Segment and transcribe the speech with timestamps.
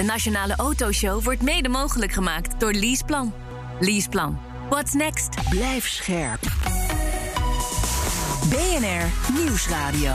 [0.00, 3.32] De Nationale Autoshow wordt mede mogelijk gemaakt door Leaseplan.
[3.80, 4.38] Leaseplan.
[4.68, 5.28] What's next?
[5.50, 6.40] Blijf scherp.
[8.48, 10.14] BNR Nieuwsradio.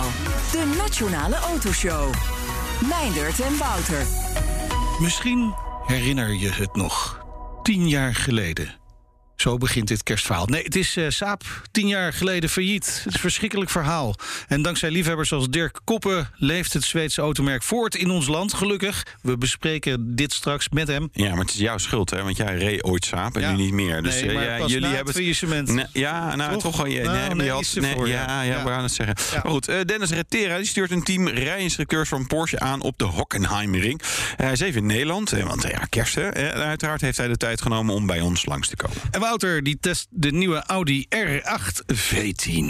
[0.52, 2.14] De Nationale Autoshow.
[2.90, 4.06] Meindert en Wouter.
[5.00, 5.54] Misschien
[5.86, 7.26] herinner je het nog.
[7.64, 8.85] Tien jaar geleden.
[9.36, 10.46] Zo begint dit kerstverhaal.
[10.46, 12.86] Nee, het is uh, Saap, tien jaar geleden failliet.
[12.86, 14.16] Het is een verschrikkelijk verhaal.
[14.48, 18.54] En dankzij liefhebbers zoals Dirk Koppen leeft het Zweedse automerk voort in ons land.
[18.54, 19.04] Gelukkig.
[19.22, 21.10] We bespreken dit straks met hem.
[21.14, 22.24] Ja, maar het is jouw schuld, hè?
[22.24, 23.52] Want jij reed ooit Saap en Ja.
[23.52, 24.02] nu niet meer.
[24.04, 25.86] Dus Nee, eh, ja, jullie hebben het faillissement.
[25.94, 26.88] Ja, nou Toch?
[26.88, 28.64] Ja, Nou, nee, maar nee, je had- nee, ja, ja.
[28.64, 29.16] we gaan het zeggen.
[29.44, 33.06] Maar goed, eh, Dennis Rettera die stuurt een team rijinstructeurs van Porsche aan op de
[33.06, 34.02] Hockenheimring.
[34.02, 36.30] Eh, hij is even in Nederland, eh, want eh, ja, kerst, hè?
[36.30, 38.98] Eh, uiteraard heeft hij de tijd genomen om bij ons langs te komen.
[39.12, 42.66] En Wouter die test de nieuwe Audi R8 V10.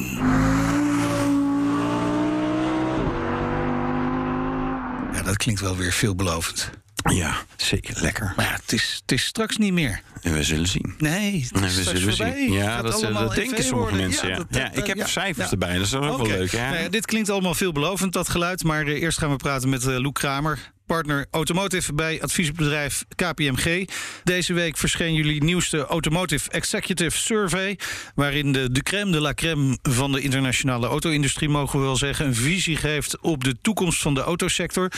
[5.14, 6.70] Ja, dat klinkt wel weer veelbelovend.
[7.14, 8.34] Ja, zeker lekker.
[8.36, 10.02] Maar ja, het is, het is straks niet meer.
[10.22, 10.96] En we zullen zien.
[10.98, 12.34] Nee, we zullen voorbij.
[12.38, 12.52] zien.
[12.52, 13.98] Ja, dat, dat denken sommige worden.
[14.00, 14.28] mensen.
[14.30, 16.52] Ja, dat- ja, dat- ik heb cijfers erbij, dat is ook wel leuk.
[16.52, 16.70] Ja.
[16.70, 18.64] Nou ja, dit klinkt allemaal veelbelovend, dat geluid.
[18.64, 23.88] Maar eh, eerst gaan we praten met eh Loek Kramer, partner Automotive bij adviesbedrijf KPMG.
[24.24, 27.80] Deze week verscheen jullie nieuwste Automotive Executive Survey...
[28.16, 31.50] waarin de, de crème de la crème van de internationale auto-industrie...
[31.50, 34.92] mogen we wel zeggen, een visie geeft op de toekomst van de autosector.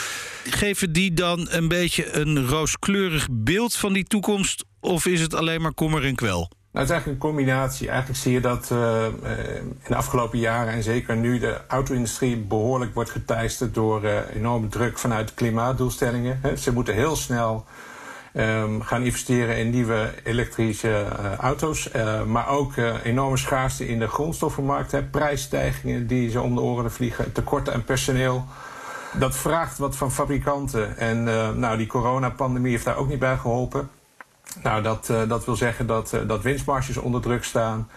[0.44, 4.64] Geven die dan een beetje een rooskleurig beeld van die toekomst...
[4.80, 6.52] of is het alleen maar kommer en kwel?
[6.78, 7.90] Nou, het is eigenlijk een combinatie.
[7.90, 9.12] Eigenlijk zie je dat eh, eh,
[9.56, 14.68] in de afgelopen jaren en zeker nu de auto-industrie behoorlijk wordt geteisterd door eh, enorme
[14.68, 16.42] druk vanuit klimaatdoelstellingen.
[16.58, 17.66] Ze moeten heel snel
[18.34, 21.06] ehm, gaan investeren in nieuwe elektrische
[21.40, 21.90] auto's.
[22.28, 22.74] maar ook
[23.04, 25.12] enorme schaarste in de grondstoffenmarkt.
[25.12, 27.32] Prijsstijgingen die ze om de oren vliegen.
[27.32, 28.46] Tekorten aan personeel.
[29.14, 30.98] Dat vraagt wat van fabrikanten.
[30.98, 31.24] En
[31.60, 33.90] nou, die coronapandemie heeft daar ook niet bij geholpen.
[34.64, 37.90] Nou, dat, eh, dat wil zeggen dat, eh, dat winstmarges onder druk staan.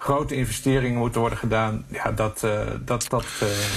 [0.00, 1.84] Grote investeringen moeten worden gedaan.
[1.88, 3.24] Ja, dat, eh, dat, dat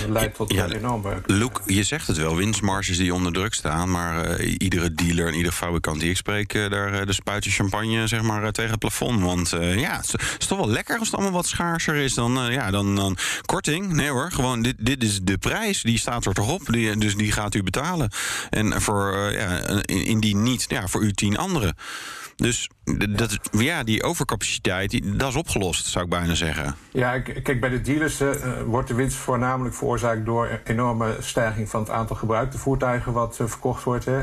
[0.07, 1.21] leidt tot Ja, een enorme...
[1.25, 3.91] Luc, je zegt het wel, winstmarges die onder druk staan.
[3.91, 8.51] Maar iedere dealer en iedere fabrikant die ik spreek, daar de spuitje champagne zeg maar,
[8.51, 9.21] tegen het plafond.
[9.21, 12.71] Want ja, het is, toch wel lekker als het allemaal wat schaarser is dan, ja,
[12.71, 13.93] dan, dan korting.
[13.93, 15.81] Nee hoor, gewoon dit, dit is de prijs.
[15.81, 16.61] Die staat er toch op.
[16.65, 18.11] Die, dus die gaat u betalen.
[18.49, 21.75] En voor, ja, indien niet, ja, voor u tien anderen.
[22.35, 22.69] Dus
[23.09, 26.75] dat, ja, die overcapaciteit, dat is opgelost, zou ik bijna zeggen.
[26.91, 31.15] Ja, kijk, bij de dealers eh, eh, wordt de winst voornamelijk veroorzaakt door een enorme
[31.19, 34.05] stijging van het aantal gebruikte voertuigen wat eh, verkocht wordt.
[34.05, 34.19] Hè.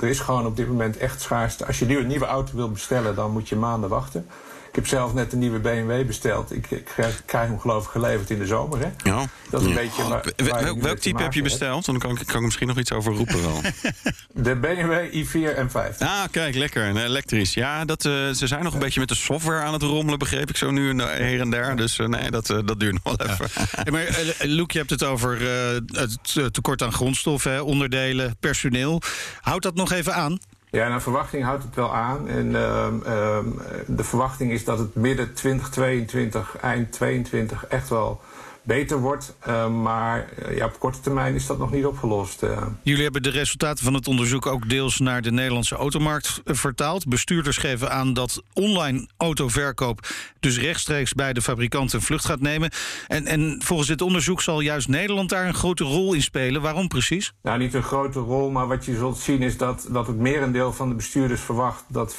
[0.00, 1.66] Er is gewoon op dit moment echt schaarste.
[1.66, 4.26] Als je nu een nieuwe auto wil bestellen, dan moet je maanden wachten.
[4.70, 6.52] Ik heb zelf net een nieuwe BMW besteld.
[6.52, 6.84] Ik, ik
[7.26, 8.78] krijg, hem geloof ik geleverd in de zomer.
[8.78, 9.10] Hè.
[9.10, 9.24] Ja.
[9.50, 9.80] Dat is een Ja.
[9.80, 10.24] beetje waar-
[10.62, 11.84] waar welk type heb je besteld?
[11.84, 13.60] Dan kan ik, kan ik misschien nog iets over roepen wel.
[14.44, 15.98] De BMW i4 M5.
[15.98, 16.84] Ah, kijk, lekker.
[16.84, 17.54] Een elektrisch.
[17.54, 20.48] Ja, dat, eh, ze zijn nog een beetje met de software aan het rommelen, begreep
[20.48, 21.76] ik zo nu en, eh, her en der.
[21.76, 23.48] Dus eh, nee, dat, eh, dat duurt nog wel even.
[23.84, 24.06] Ja, maar
[24.38, 29.02] Loek, je hebt het over eh, het tekort aan grondstoffen, hè, onderdelen, personeel.
[29.40, 30.38] Houdt dat nog even aan?
[30.70, 32.28] Ja, naar verwachting houdt het wel aan.
[32.28, 33.48] En ehm, ehm,
[33.86, 38.20] de verwachting is dat het midden 2022, eind 2022 echt wel
[38.62, 39.36] beter wordt.
[39.40, 42.42] Ehm, maar eh, ja, op korte termijn is dat nog niet opgelost.
[42.42, 42.66] eh.
[42.82, 47.08] Jullie hebben de resultaten van het onderzoek ook deels naar de Nederlandse automarkt eh, vertaald.
[47.08, 50.08] Bestuurders geven aan dat online autoverkoop
[50.40, 52.70] dus rechtstreeks bij de fabrikant een vlucht gaat nemen.
[53.06, 56.62] En, en volgens dit onderzoek zal juist Nederland daar een grote rol in spelen.
[56.62, 57.32] Waarom precies?
[57.42, 60.72] Nou, niet een grote rol, maar wat je zult zien is dat, dat het merendeel
[60.72, 62.18] van de bestuurders verwacht dat 40%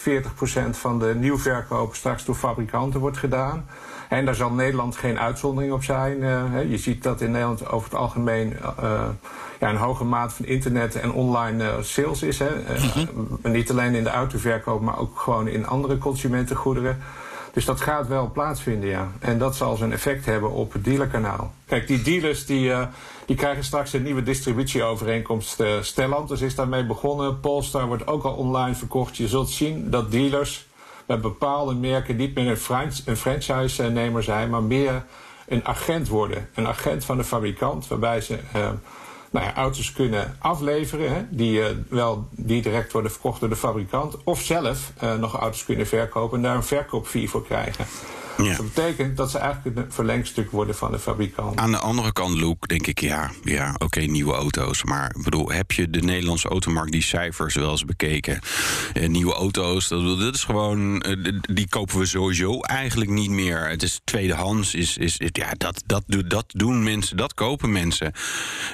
[0.71, 3.65] van de nieuwverkoop straks door fabrikanten wordt gedaan.
[4.11, 6.23] En daar zal Nederland geen uitzondering op zijn.
[6.23, 9.03] eh, je ziet dat in Nederland over het algemeen eh,
[9.59, 12.39] ja, een hoge maat van internet en online eh, sales is.
[12.39, 12.47] Hè.
[12.63, 12.83] Eh,
[13.43, 16.99] Niet alleen in de autoverkoop, maar ook gewoon in andere consumentengoederen.
[17.53, 19.07] Dus dat gaat wel plaatsvinden, ja.
[19.19, 21.53] En dat zal zijn effect hebben op het dealerkanaal.
[21.65, 22.71] Kijk, die dealers die,
[23.25, 25.59] die krijgen straks een nieuwe distributieovereenkomst.
[25.59, 27.39] eh Stellantis is daarmee begonnen.
[27.39, 29.17] Polestar wordt ook al online verkocht.
[29.17, 30.67] Je zult zien dat dealers
[31.05, 35.03] bij bepaalde merken niet meer een, een franchise-nemer zijn, maar meer
[35.47, 36.49] een agent worden.
[36.55, 38.69] Een agent van de fabrikant, waarbij ze eh,
[39.31, 44.17] nou ja, auto's kunnen afleveren, hè, die, wel, die direct worden verkocht door de fabrikant,
[44.23, 47.85] of zelf nog auto's kunnen verkopen en daar een verkoopfee voor krijgen.
[48.43, 48.55] Ja.
[48.55, 51.57] Dat betekent dat ze eigenlijk een verlengstuk worden van de fabrikant.
[51.57, 54.83] Aan de andere kant, Luke, denk ik, ja, ja oké, nieuwe auto's.
[54.83, 58.39] Maar bedoel, heb je de Nederlandse automarkt die cijfers wel eens bekeken?
[58.93, 63.69] Eh, nieuwe auto's, dat, dat, is gewoon, eh, die kopen we sowieso eigenlijk niet meer.
[63.69, 68.11] Het is tweedehands, is, is, ja, dat, dat, dat doen mensen, dat kopen mensen.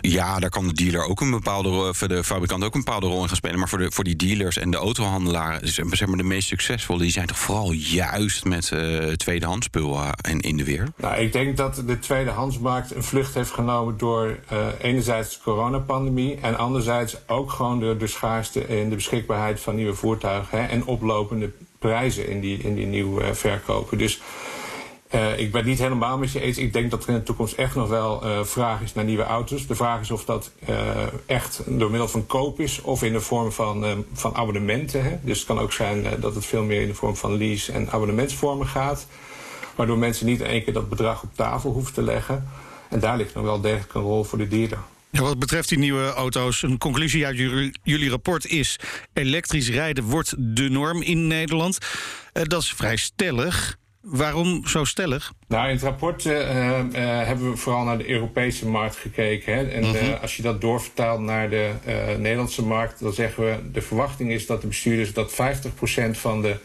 [0.02, 3.08] Ja, daar kan de dealer ook een bepaalde rol, voor de fabrikant ook een bepaalde
[3.08, 3.60] rol in gaan spelen.
[3.60, 7.12] Maar voor, de, voor die dealers en de autohandelaren, zeg maar de meest succesvolle, die
[7.12, 10.00] zijn toch vooral juist met uh, tweedehands spul
[10.30, 10.88] in, in de weer?
[10.96, 16.38] Nou, ik denk dat de tweedehandsmarkt een vlucht heeft genomen door uh, enerzijds de coronapandemie
[16.42, 20.86] en anderzijds ook gewoon door de schaarste in de beschikbaarheid van nieuwe voertuigen hè, en
[20.86, 23.98] oplopende prijzen in die, in die nieuwe uh, verkopen.
[23.98, 24.22] Dus
[25.38, 26.58] ik ben niet helemaal met je eens.
[26.58, 29.68] Ik denk dat er in de toekomst echt nog wel vraag is naar nieuwe auto's.
[29.68, 30.52] De vraag is of dat
[31.26, 35.04] echt door middel van koop is of in de vorm van, van abonnementen.
[35.04, 35.18] Hè.
[35.22, 37.90] Dus het kan ook zijn dat het veel meer in de vorm van lease- en
[37.90, 39.08] abonnementsvormen gaat.
[39.78, 42.48] Waardoor mensen niet in één keer dat bedrag op tafel hoeven te leggen.
[42.90, 44.80] En daar ligt nog wel degelijk een rol voor de dealer.
[45.10, 48.80] Ja, wat betreft die nieuwe auto's, een conclusie uit jullie, jullie rapport is...
[49.14, 51.78] elektrisch rijden wordt de norm in Nederland.
[52.34, 53.78] Uh, dat is vrij stellig.
[54.02, 55.34] Waarom zo stellig?
[55.48, 56.86] Nou, in het rapport uh, uh,
[57.26, 59.54] hebben we vooral naar de Europese markt gekeken.
[59.54, 59.64] Hè?
[59.64, 61.72] En uh, als je dat doorvertaalt naar de
[62.20, 65.36] Nederlandse markt, dan zeggen we: de verwachting is dat de bestuurders dat 50%
[66.12, 66.56] van de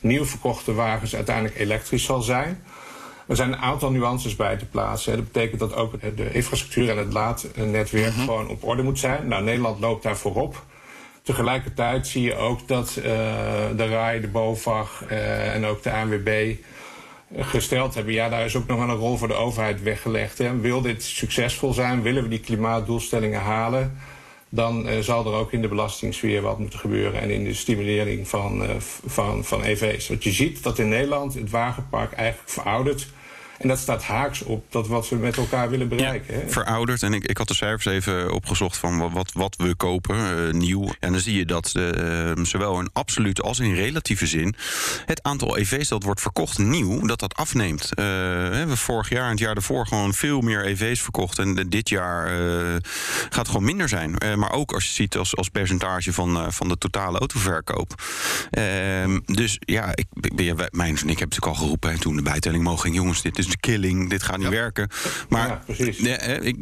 [0.00, 2.62] nieuw verkochte wagens uiteindelijk elektrisch zal zijn.
[3.26, 5.16] Er zijn een aantal nuances bij te plaatsen.
[5.16, 8.24] Dat betekent dat ook de infrastructuur en het laadnetwerk -hmm.
[8.24, 9.28] gewoon op orde moet zijn.
[9.28, 10.64] Nou, Nederland loopt daar voorop.
[11.22, 13.04] Tegelijkertijd zie je ook dat uh,
[13.76, 16.54] de RAI, de BOVAG uh, en ook de ANWB
[17.36, 18.14] gesteld hebben.
[18.14, 20.38] Ja, daar is ook nog wel een rol voor de overheid weggelegd.
[20.38, 20.60] Hè.
[20.60, 22.02] Wil dit succesvol zijn?
[22.02, 23.98] Willen we die klimaatdoelstellingen halen?
[24.56, 28.28] Dan uh, zal er ook in de belastingsfeer wat moeten gebeuren en in de stimulering
[28.28, 28.70] van, uh,
[29.06, 30.08] van, van EV's.
[30.08, 33.08] Want je ziet dat in Nederland het wagenpark eigenlijk veroudert.
[33.58, 36.40] En dat staat haaks op dat wat we met elkaar willen bereiken.
[36.40, 37.02] Ja, verouderd.
[37.02, 40.88] En ik, ik had de cijfers even opgezocht van wat, wat we kopen, uh, nieuw.
[41.00, 44.54] En dan zie je dat uh, zowel in absolute als in relatieve zin...
[45.06, 47.82] het aantal EV's dat wordt verkocht nieuw, dat dat afneemt.
[47.82, 48.04] Uh,
[48.48, 51.38] we hebben vorig jaar en het jaar daarvoor gewoon veel meer EV's verkocht.
[51.38, 52.28] En dit jaar
[53.28, 54.16] gaat het gewoon minder zijn.
[54.36, 58.02] maar ook als je ziet als, als percentage van, van de totale autoverkoop.
[58.50, 62.62] Ehm, dus ja, ik, ik, mijn, ik heb natuurlijk al geroepen hè, toen de bijtelling
[62.62, 62.94] mogen ging...
[62.94, 64.52] jongens, dit is de killing, dit gaat niet ja.
[64.52, 64.88] werken.
[65.28, 66.56] Maar, ja, ik,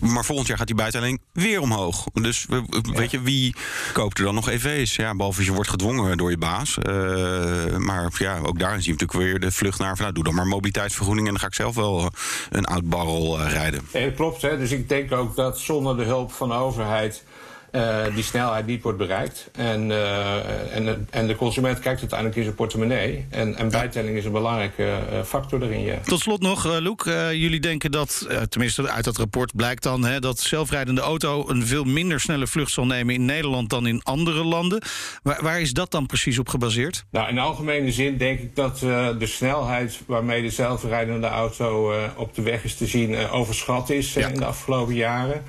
[0.00, 2.06] maar volgend jaar gaat die bijtelling weer omhoog.
[2.12, 2.46] Dus
[2.82, 3.54] weet je, wie
[3.92, 4.96] koopt er dan nog EV's?
[4.96, 6.78] Ja, behalve je wordt gedwongen door je baas.
[6.78, 9.96] Uh, maar ja, ook daarin zie je natuurlijk weer de vlucht naar...
[9.96, 12.10] Van, nou, doe dan maar mobiliteitsvergoeding en dan ga ik zelf wel
[12.50, 13.80] een oud barrel uh, rijden.
[13.92, 14.58] Ja, klopt, hè.
[14.58, 17.24] dus ik denk ook dat zonder de hulp van de overheid...
[17.72, 19.50] Uh, die snelheid niet wordt bereikt.
[19.52, 23.26] En, uh, en, en de consument kijkt uiteindelijk in zijn portemonnee.
[23.30, 25.80] En, en bijtelling is een belangrijke uh, factor erin.
[25.80, 25.98] Ja.
[26.04, 27.04] Tot slot nog, Loek.
[27.32, 30.04] jullie denken dat, tenminste uit dat rapport blijkt dan...
[30.04, 34.02] Hè, dat zelfrijdende auto een veel minder snelle vlucht zal nemen in Nederland dan in
[34.02, 34.82] andere landen.
[35.22, 37.04] Waar, waar is dat dan precies op gebaseerd?
[37.10, 42.42] Nou, in algemene zin denk ik dat de snelheid waarmee de zelfrijdende auto op de
[42.42, 44.28] weg is te zien overschat is ja.
[44.28, 45.44] in de afgelopen jaren.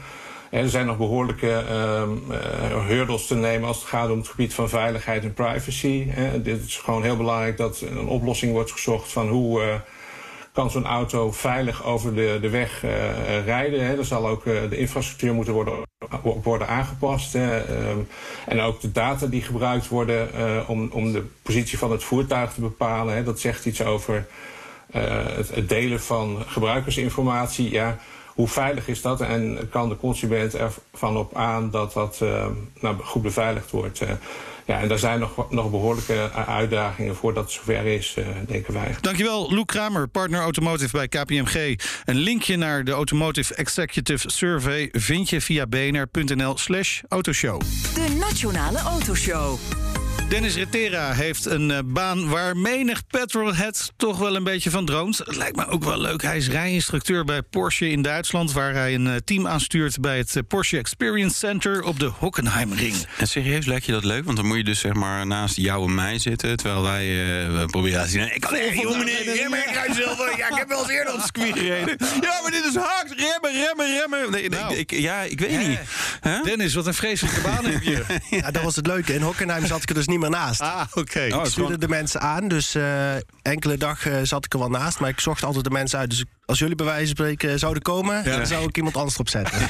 [0.49, 4.53] Er zijn nog behoorlijke uh, uh, hurdles te nemen als het gaat om het gebied
[4.53, 6.07] van veiligheid en privacy.
[6.43, 9.73] Dit is gewoon heel belangrijk dat een oplossing wordt gezocht van hoe uh,
[10.53, 13.85] kan zo'n auto veilig over de, de weg uh, rijden.
[13.85, 13.97] Hè.
[13.97, 15.73] Er zal ook de infrastructuur moeten worden,
[16.43, 17.35] worden aangepast.
[17.35, 18.07] Um,
[18.45, 20.27] en ook de data die gebruikt worden
[20.67, 23.15] om, om de positie van het voertuig te bepalen.
[23.15, 23.23] Hè.
[23.23, 24.25] Dat zegt iets over
[24.91, 27.71] het, het delen van gebruikersinformatie.
[27.71, 27.97] Ja,
[28.39, 32.45] hoe veilig is dat en kan de consument ervan op aan dat dat uh,
[32.79, 34.01] nou, goed beveiligd wordt?
[34.01, 34.09] Uh,
[34.65, 38.95] ja, en daar zijn nog, nog behoorlijke uitdagingen voordat het zover is, uh, denken wij.
[39.01, 41.79] Dankjewel, Lou Kramer, partner Automotive bij KPMG.
[42.05, 47.61] Een linkje naar de Automotive Executive Survey vind je via bnr.nl slash autoshow.
[47.93, 49.57] De Nationale Autoshow.
[50.29, 55.17] Dennis Retera heeft een uh, baan waar menig petrolhead toch wel een beetje van droomt.
[55.17, 56.21] Het lijkt me ook wel leuk.
[56.21, 58.51] Hij is rijinstructeur bij Porsche in Duitsland...
[58.51, 62.95] waar hij een uh, team aanstuurt bij het uh, Porsche Experience Center op de Hockenheimring.
[63.17, 64.25] En serieus, lijkt je dat leuk?
[64.25, 66.57] Want dan moet je dus zeg maar naast jou en mij zitten...
[66.57, 68.35] terwijl wij proberen te zien...
[68.35, 70.37] Ik kan echt, joh meneer, remmen, ik ga zelf...
[70.37, 71.95] Ja, ik heb wel eens eerder op het circuit gereden.
[72.21, 73.13] Ja, maar dit is hard.
[73.15, 74.31] Remmen, remmen, remmen.
[74.31, 74.75] Nee, nou.
[74.75, 75.79] ik, ja, ik weet niet.
[76.21, 76.43] Huh?
[76.43, 78.03] Dennis, wat een vreselijke baan heb je.
[78.41, 79.13] ja, dat was het leuke.
[79.13, 80.61] In Hockenheim zat ik er dus niet meer naast.
[80.61, 80.99] Ah, oké.
[80.99, 81.27] Okay.
[81.27, 84.99] Ik stuurde de mensen aan, dus uh, enkele dag uh, zat ik er wel naast.
[84.99, 87.81] Maar ik zocht altijd de mensen uit, dus als jullie bij wijze van spreken zouden
[87.83, 89.59] komen, dan zou ik iemand anders erop zetten.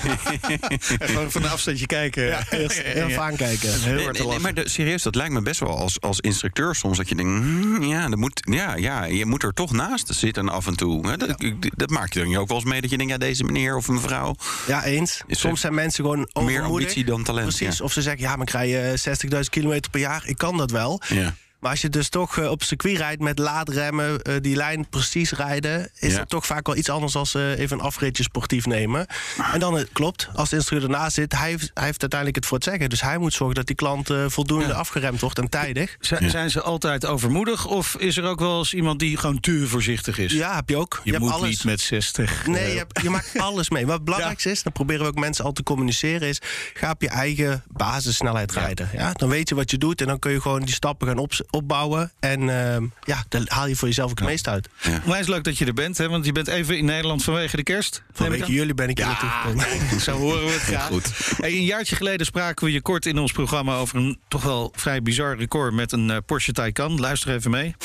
[0.99, 2.23] Gewoon van een afstandje kijken.
[2.29, 3.81] Ja, eerst even aankijken.
[3.81, 6.19] Heel Nee, hard te nee, maar de- serieus, dat lijkt me best wel als, als
[6.19, 9.71] instructeur soms dat je denkt, hmm, ja, dat moet, ja, ja, je moet er toch
[9.71, 11.07] naast zitten af en toe.
[11.07, 11.17] Hè?
[11.17, 13.75] Dat, dat maak je dan ook wel eens mee dat je denkt, ja, deze meneer
[13.75, 14.35] of mevrouw.
[14.67, 15.21] Ja, eens.
[15.27, 16.67] Is Soms zijn mensen gewoon Meer overmoedig.
[16.69, 17.47] ambitie dan talent.
[17.47, 17.77] Precies.
[17.77, 17.83] Ja.
[17.83, 20.21] Of ze zeggen, ja, maar ik rij eh, 60.000 kilometer per jaar.
[20.25, 21.01] Ik kan dat wel.
[21.08, 21.34] Ja.
[21.59, 25.31] Maar als je dus toch eh, op circuit rijdt met laadremmen, eh, die lijn precies
[25.31, 26.17] rijden, is Ja.
[26.17, 29.05] dat toch vaak wel iets anders als eh, even een afritje sportief nemen.
[29.53, 32.57] En dan klopt, als de instructeur ernaast zit, hij heeft, hij heeft uiteindelijk het voor
[32.57, 32.89] het zeggen.
[32.89, 35.95] Dus hij moet zorgen dat die klant voldoende afgeremd wordt en tijdig.
[35.99, 37.65] Zijn, zijn ze altijd overmoedig?
[37.65, 40.31] Of is er ook wel eens iemand die gewoon te voorzichtig is?
[40.33, 41.01] Ja, heb je ook.
[41.03, 41.49] Je, hebt moet alles.
[41.49, 42.47] niet met 60.
[42.47, 43.85] Nee, je, hebt- je maakt alles mee.
[43.85, 46.39] Wat het belangrijkste is, dan proberen we ook mensen al te communiceren, is
[46.73, 48.89] ga op je eigen basissnelheid rijden.
[48.93, 49.13] Ja?
[49.13, 51.33] Dan weet je wat je doet en dan kun je gewoon die stappen gaan op,
[51.49, 52.11] opbouwen.
[52.19, 54.69] En ehm, ja, dan haal je voor jezelf ook het meest uit.
[55.03, 56.09] Onwijs leuk dat je er bent, hè?
[56.09, 58.03] want je bent even in Nederland vanwege de kerst.
[58.11, 59.99] Vanwege jullie ben ik hier Ja, naartoe gekomen.
[60.01, 60.87] zo horen we het graag.
[60.87, 61.11] goed.
[61.37, 64.73] Hey, een jaartje geleden spraken we je kort in ons programma over een toch wel
[64.75, 66.99] vrij bizar record met een eh, Porsche Taycan.
[66.99, 67.75] Luister even mee.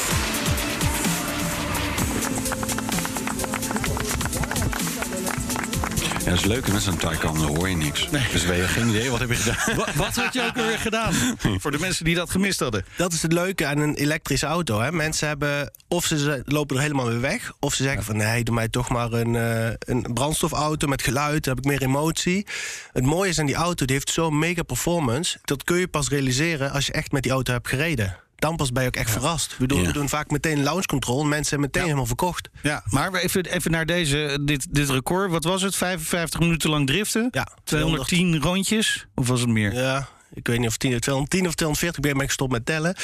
[6.25, 8.09] Ja, dat is leuk, met zo'n Taycan dan hoor je niks.
[8.11, 9.77] Dus we hebben geen idee, wat heb je gedaan?
[9.77, 11.13] Wa- Wat had je ook weer gedaan?
[11.59, 12.85] Voor de mensen die dat gemist hadden.
[12.97, 14.81] Dat is het leuke aan een elektrische auto.
[14.81, 14.93] Hè.
[14.93, 18.45] Mensen hebben, of ze ze lopen er helemaal weer weg, of ze zeggen van nee,
[18.45, 22.47] doe mij toch maar een, eh, een brandstofauto met geluid, dan heb ik meer emotie.
[22.93, 25.39] Het mooie is aan die auto, die heeft zo'n mega performance.
[25.45, 28.17] Dat kun je pas realiseren als je echt met die auto hebt gereden.
[28.45, 29.57] Dan pas ben je ook echt verrast.
[29.59, 29.87] We doen, Ja.
[29.87, 31.21] we doen vaak meteen launch control.
[31.21, 32.49] en Mensen zijn meteen helemaal verkocht.
[32.63, 35.31] Ja, maar we even, even naar deze, dit, dit record.
[35.31, 35.77] Wat was het?
[35.77, 37.29] 55 minuten lang driften?
[37.31, 39.07] Ja, 210 rondjes?
[39.15, 39.75] Of was het meer?
[39.75, 42.97] Ja, ik weet niet of 10, 210 of 240, ik ben ik gestopt met tellen.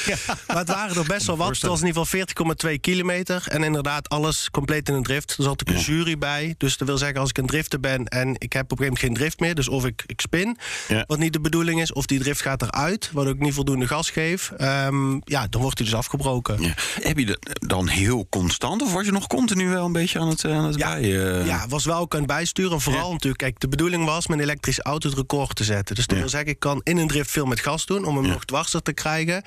[0.47, 1.47] Maar het waren er best wel wat.
[1.49, 2.25] Het was in ieder geval
[2.73, 3.43] 40,2 kilometer.
[3.47, 5.35] En inderdaad, alles compleet in een drift.
[5.37, 6.55] Er zat ook een jury bij.
[6.57, 8.85] Dus dat wil zeggen, als ik een drifter ben en ik heb op een gegeven
[8.85, 10.57] moment geen drift meer, dus of ik, ik spin,
[10.87, 11.03] Ja.
[11.07, 14.09] wat niet de bedoeling is, of die drift gaat eruit, wat ik niet voldoende gas
[14.09, 16.73] geef, ehm, ja, dan wordt hij dus afgebroken.
[17.01, 20.27] Heb je dat dan heel constant of was je nog continu wel een beetje aan
[20.27, 21.39] het, aan het Ja, bij?
[21.39, 21.45] eh?
[21.45, 22.71] Ja, was wel ook aan het bijsturen.
[22.71, 25.95] En vooral natuurlijk, kijk, de bedoeling was mijn elektrische auto het record te zetten.
[25.95, 28.25] Dus dat wil zeggen, ik kan in een drift veel met gas doen om hem
[28.25, 28.31] Ja.
[28.31, 29.41] nog dwarser te krijgen.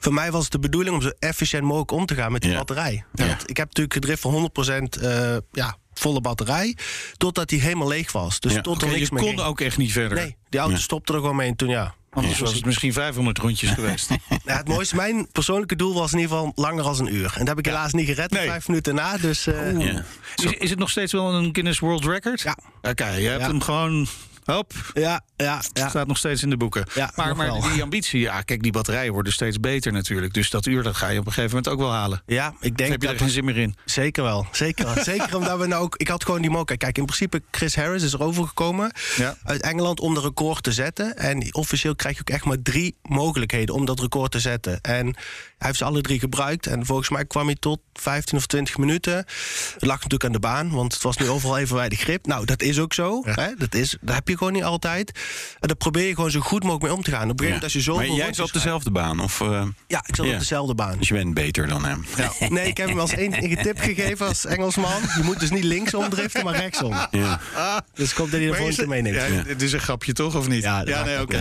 [0.00, 2.50] Voor mij was het de bedoeling om zo efficiënt mogelijk om te gaan met die
[2.50, 2.56] Ja.
[2.56, 3.04] batterij.
[3.12, 6.76] Want ik heb natuurlijk gedrift voor 100% eh, ja, volle batterij,
[7.16, 8.40] totdat die helemaal leeg was.
[8.40, 8.60] Dus Ja.
[8.60, 9.40] tot er je meer kon ging.
[9.40, 10.18] ook echt niet verder.
[10.18, 10.80] Nee, die auto Ja.
[10.82, 11.94] stopte er gewoon mee en toen ja.
[12.10, 14.08] Anders was het misschien 500 rondjes geweest.
[14.44, 17.32] Ja, het mooiste, mijn persoonlijke doel was in ieder geval langer dan een uur.
[17.32, 18.46] En dat heb ik helaas niet gered, Nee.
[18.46, 19.16] vijf minuten na.
[19.16, 20.04] Dus eh, Ja.
[20.36, 22.40] Is, is het nog steeds wel een Guinness World Record?
[22.40, 22.58] Ja.
[22.82, 23.46] Oké, je hebt Ja.
[23.48, 24.06] hem gewoon...
[24.52, 25.88] Hop, ja, ja, ja.
[25.88, 26.86] staat nog steeds in de boeken.
[26.94, 30.34] Ja, maar maar die ambitie, ja, kijk, die batterijen worden steeds beter natuurlijk.
[30.34, 32.22] Dus dat uur dat ga je op een gegeven moment ook wel halen.
[32.26, 33.76] Ja, ik denk heb je dat er geen zin meer in?
[33.84, 35.04] Zeker wel, zeker wel.
[35.04, 35.96] Zeker omdat we nou ook...
[35.96, 36.76] Ik had gewoon die moker.
[36.76, 39.36] Kijk, in principe, Chris Harris is er overgekomen Ja.
[39.44, 41.16] uit Engeland om de record te zetten.
[41.16, 44.80] En officieel krijg je ook echt maar drie mogelijkheden om dat record te zetten.
[44.80, 46.66] En hij heeft ze alle drie gebruikt.
[46.66, 49.14] En volgens mij kwam hij tot 15 of 20 minuten.
[49.16, 49.26] Het
[49.80, 52.26] lag natuurlijk aan de baan, want het was nu overal evenwijdig grip.
[52.26, 53.22] Nou, dat is ook zo.
[53.24, 53.54] Hè?
[53.58, 55.10] Dat, is, dat heb je gewoon niet altijd.
[55.60, 57.30] En daar probeer je gewoon zo goed mogelijk mee om te gaan.
[57.30, 59.20] Op een gegeven moment, als je zoveel maar jij zat op dezelfde baan?
[59.20, 60.32] Of, eh, Ja, ik zat Ja.
[60.32, 60.98] op dezelfde baan.
[60.98, 62.04] dus je bent beter dan hem?
[62.48, 65.00] Nee, ik heb hem als enige tip gegeven als Engelsman.
[65.16, 66.92] Je moet dus niet linksom driften, maar rechtsom.
[67.10, 67.40] Ja.
[67.94, 69.32] Dus ik hoop dat hij de volgende keer het- meeneemt.
[69.36, 70.62] Ja, dit is een grapje toch, of niet?
[70.62, 71.36] Ja, dat ja nee, oké.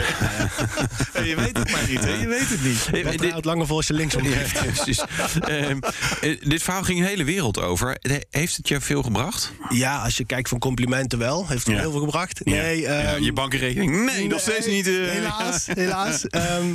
[1.23, 2.13] je weet het maar niet, hè?
[2.13, 2.89] Je weet het niet.
[2.93, 4.65] Eh, Wat dit- houdt langer voor als je linksom Ja, drift.
[4.73, 5.03] precies.
[5.39, 5.79] Ehm,
[6.21, 7.97] eh, dit verhaal ging de hele wereld over.
[8.01, 9.51] Eh, Heeft het je veel gebracht?
[9.69, 11.47] Ja, als je kijkt van complimenten wel.
[11.47, 11.81] Heeft het Ja.
[11.81, 12.41] heel veel gebracht?
[12.43, 12.51] Ja.
[12.61, 14.05] Nee, Ja, ehm, je bankrekening?
[14.05, 14.87] Nee, nog steeds niet.
[14.87, 14.93] eh.
[14.93, 16.27] Helaas, helaas.
[16.27, 16.65] Ehm,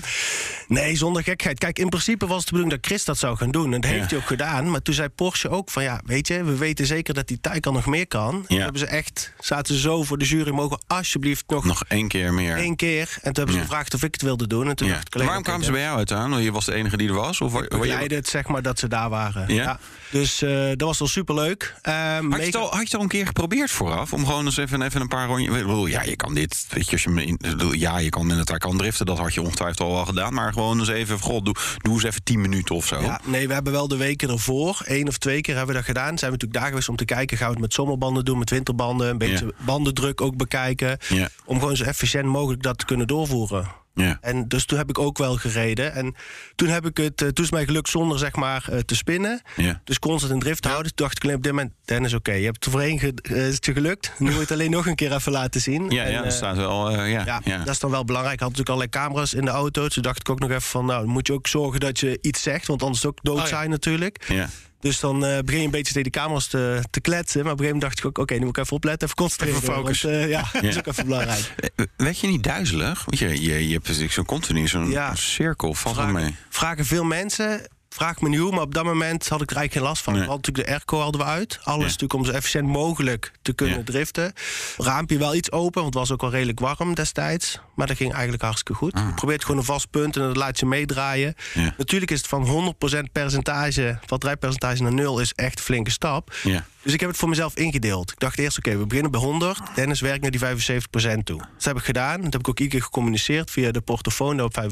[0.69, 1.59] nee, zonder gekheid.
[1.59, 3.75] Kijk, in principe was het de bedoeling dat Chris dat zou gaan doen.
[3.75, 3.97] En dat Ja.
[3.97, 4.71] heeft hij ook gedaan.
[4.71, 7.73] Maar toen zei Porsche ook van ja, weet je, we weten zeker dat die Taycan
[7.73, 8.45] nog meer kan.
[8.49, 12.09] En hebben ze echt, zaten ze zo voor de jury, mogen alsjeblieft nog, Nog één
[12.09, 12.57] keer meer.
[12.57, 13.01] één keer.
[13.01, 13.67] En toen hebben ze Ja.
[13.67, 14.69] gevraagd of ik het wilde doen.
[14.69, 14.93] En toen Ja.
[14.95, 16.31] dacht ik Waarom kwamen ze bij jou uit aan?
[16.31, 17.41] Want je was de enige die er was?
[17.41, 19.55] Of je- begeleidde het, zeg maar, dat ze daar waren.
[19.55, 19.79] Ja?
[20.11, 21.75] Dus eh, dat was wel superleuk.
[21.83, 24.13] Ehm, Had je, het al, had je het al een keer geprobeerd vooraf?
[24.13, 25.57] Om gewoon eens even, even een paar rondjes...
[25.57, 26.67] Ik bedoel, Ja, je kan dit...
[26.69, 27.41] Weet je, als je me in-
[27.73, 29.07] ja, je kan met het kan driften.
[29.07, 30.35] Dat had je ongetwijfeld al wel gedaan.
[30.35, 31.19] Maar gewoon eens even...
[31.19, 33.01] God, doe, doe eens even 10 minuten of zo.
[33.01, 35.89] Ja, nee, we hebben wel de weken ervoor, één of twee keer hebben we dat
[35.91, 36.19] gedaan.
[36.19, 38.51] Zijn we natuurlijk daar geweest om te kijken, gaan we het met zomerbanden doen, met
[38.51, 40.99] winterbanden, een beetje bandendruk ook bekijken.
[41.09, 41.29] Ja.
[41.45, 43.81] Om gewoon zo efficiënt mogelijk dat te kunnen doorvoeren.
[43.95, 44.19] Ja.
[44.21, 45.93] En dus toen heb ik ook wel gereden.
[45.95, 46.15] En
[46.55, 49.43] toen heb ik het, eh, toen is mij gelukt zonder zeg maar eh, te spinnen.
[49.57, 49.81] Ja.
[49.85, 50.95] Dus constant in drift houden.
[50.95, 53.15] Toen dacht ik alleen op dit moment, Dennis, oké, je hebt het er voorheen ge-
[53.23, 54.13] eh, is het je gelukt.
[54.19, 55.91] Nu moet je het alleen nog een keer even laten zien.
[55.91, 56.89] Ja, En, ja, dat staat wel...
[56.91, 57.59] eh, ja, ja, ja.
[57.59, 58.35] dat is dan wel belangrijk.
[58.35, 59.89] Ik had natuurlijk allerlei camera's in de auto.
[59.89, 62.19] Toen dacht ik ook nog even van, nou, dan moet je ook zorgen dat je
[62.21, 62.67] iets zegt.
[62.67, 63.69] Want anders ook doodzaai Oh ja.
[63.69, 64.25] natuurlijk.
[64.29, 64.49] Ja.
[64.83, 67.43] Dus dan uh, begin je een beetje tegen de camera's te, te kletsen.
[67.43, 69.17] Maar op een gegeven moment dacht ik ook, oké, nu moet ik even opletten, even
[69.17, 69.57] concentreren.
[69.63, 70.03] Even focus.
[70.03, 71.55] Want, uh, ja, dat is ook even belangrijk.
[71.97, 73.05] Weet je niet duizelig?
[73.05, 75.15] Want je, je, je hebt zo'n continu, zo'n ja.
[75.15, 76.35] cirkel, vragen, mee.
[76.49, 79.73] Vragen veel mensen vraag me niet hoe, maar op dat moment had ik er eigenlijk
[79.73, 80.13] geen last van.
[80.13, 80.23] Nee.
[80.23, 81.59] Hadden natuurlijk de airco hadden we uit.
[81.63, 81.85] Alles ja.
[81.85, 83.85] natuurlijk om zo efficiënt mogelijk te kunnen ja.
[83.85, 84.33] driften.
[84.77, 87.61] Raampje wel iets open, want het was ook wel redelijk warm destijds.
[87.75, 88.93] Maar dat ging eigenlijk hartstikke goed.
[88.93, 89.07] Ah.
[89.07, 91.35] Je probeert gewoon een vast punt en dat laat je meedraaien.
[91.55, 91.75] Ja.
[91.77, 92.75] Natuurlijk is het van
[93.07, 96.35] 100% percentage, batterijpercentage naar nul, is echt een flinke stap.
[96.83, 98.11] Dus ik heb het voor mezelf ingedeeld.
[98.11, 99.61] Ik dacht eerst, oké, okay, we beginnen bij 100.
[99.75, 101.39] Dennis werkt naar die 75% toe.
[101.39, 102.23] Dat heb ik gedaan.
[102.23, 104.37] Dat heb ik ook iedere keer gecommuniceerd via de portofoon...
[104.37, 104.65] dat op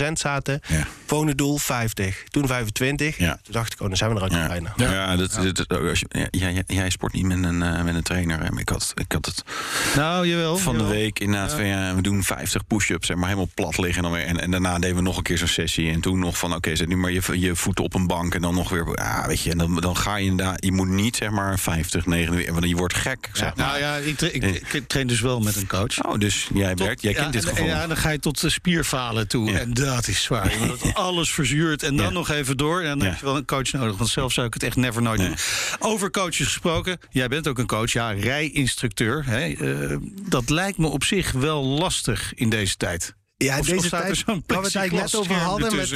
[0.00, 0.60] 75% zaten.
[1.06, 2.24] Volgende doel 50.
[2.28, 3.18] Toen 25.
[3.18, 3.38] Ja.
[3.42, 4.46] Toen dacht ik, oh, dan zijn we eruit ja.
[4.46, 4.72] bijna.
[4.76, 5.42] Ja, ja, dat, ja.
[5.42, 8.40] Dat, dat, als je, jij, jij sport niet met een, uh, met een trainer.
[8.40, 8.58] Hè?
[8.58, 9.44] Ik, had, ik had het
[9.96, 10.88] nou, jawel, van jawel.
[10.88, 11.66] de week inderdaad van...
[11.66, 13.96] Ja, we doen 50 push-ups, zeg maar helemaal plat liggen.
[13.96, 15.90] En, dan weer, en, en daarna deden we nog een keer zo'n sessie.
[15.90, 18.34] En toen nog van, oké, okay, zet nu maar je, je voeten op een bank.
[18.34, 20.64] En dan nog weer, ja, weet je, en dan, dan ga je inderdaad...
[20.64, 22.54] Je moet niet, zeg maar, 50, 59...
[22.54, 23.30] Want je wordt gek.
[23.32, 26.04] Zeg ja, nou ja, ik, tra ik, ik, train dus wel met een coach.
[26.04, 27.66] Oh, dus jij tot, werkt, jij kent ja, dit geval.
[27.66, 29.50] Ja, dan ga je tot de spierfalen toe.
[29.50, 29.58] Ja.
[29.58, 30.52] En dat is zwaar.
[30.92, 32.12] Alles verzuurt en dan Ja.
[32.12, 32.80] nog even door.
[32.82, 33.12] En dan Ja.
[33.12, 33.96] heb je wel een coach nodig.
[33.96, 35.28] Want zelf zou ik het echt never nooit Nee.
[35.28, 35.36] doen.
[35.78, 36.98] Over coaches gesproken.
[37.10, 37.92] Jij bent ook een coach.
[37.92, 39.24] Ja, rijinstructeur.
[39.26, 39.52] Hè.
[39.52, 39.96] Eh,
[40.28, 43.14] dat lijkt me op zich wel lastig in deze tijd.
[43.44, 45.76] Ja, Of- deze tijd, zo'n waar we het eigenlijk net over hadden.
[45.76, 45.90] Met,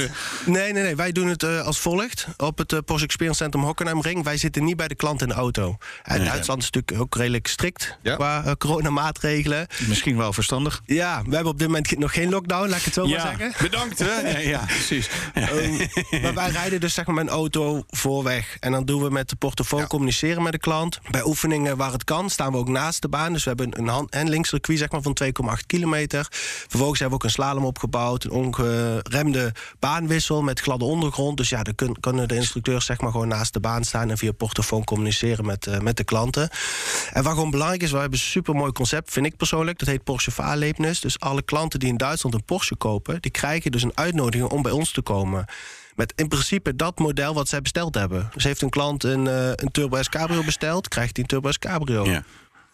[0.45, 0.95] nee, nee, nee.
[0.95, 2.27] Wij doen het eh, als volgt.
[2.37, 4.23] Op het eh, Porsche Experience Centrum Hockenheimring.
[4.23, 5.77] Wij zitten niet bij de klant in de auto.
[6.03, 6.27] En Nee.
[6.29, 8.15] Duitsland is natuurlijk ook redelijk strikt Ja.
[8.15, 9.67] qua eh, coronamaatregelen.
[9.87, 10.81] Misschien wel verstandig.
[10.85, 13.53] Ja, we hebben op dit moment nog geen lockdown, laat ik het zo maar zeggen.
[13.61, 14.37] bedankt hè.
[14.39, 15.09] Ja, precies.
[15.33, 15.87] Ehm,
[16.21, 18.57] maar wij rijden dus zeg maar met een auto voorweg.
[18.59, 20.99] En dan doen we met de portofoon communiceren met de klant.
[21.11, 23.33] Bij oefeningen waar het kan staan we ook naast de baan.
[23.33, 26.27] Dus we hebben een hand- handelingscircuit zeg maar, van 2,8 kilometer.
[26.67, 28.23] Vervolgens hebben we ook een slalom opgebouwd.
[28.23, 31.37] Een ongeremde baanwissel met gladde ondergrond.
[31.37, 34.09] Dus ja, dan kun- kunnen de instructeurs zeg maar, gewoon naast de baan staan...
[34.09, 36.49] en via portofoon communiceren met, eh, met de klanten.
[37.11, 39.79] En wat gewoon belangrijk is, we hebben een supermooi concept, vind ik persoonlijk.
[39.79, 40.99] Dat heet Porsche Fahrerlebnis.
[41.01, 43.21] Dus alle klanten die in Duitsland een Porsche kopen...
[43.21, 45.45] die krijgen dus een uitnodiging om bij ons te komen
[45.95, 48.29] met in principe dat model wat zij besteld hebben.
[48.33, 51.51] Dus heeft een klant een, eh, een Turbo S Cabrio besteld, krijgt hij een Turbo
[51.51, 52.05] S Cabrio.
[52.05, 52.23] Ja.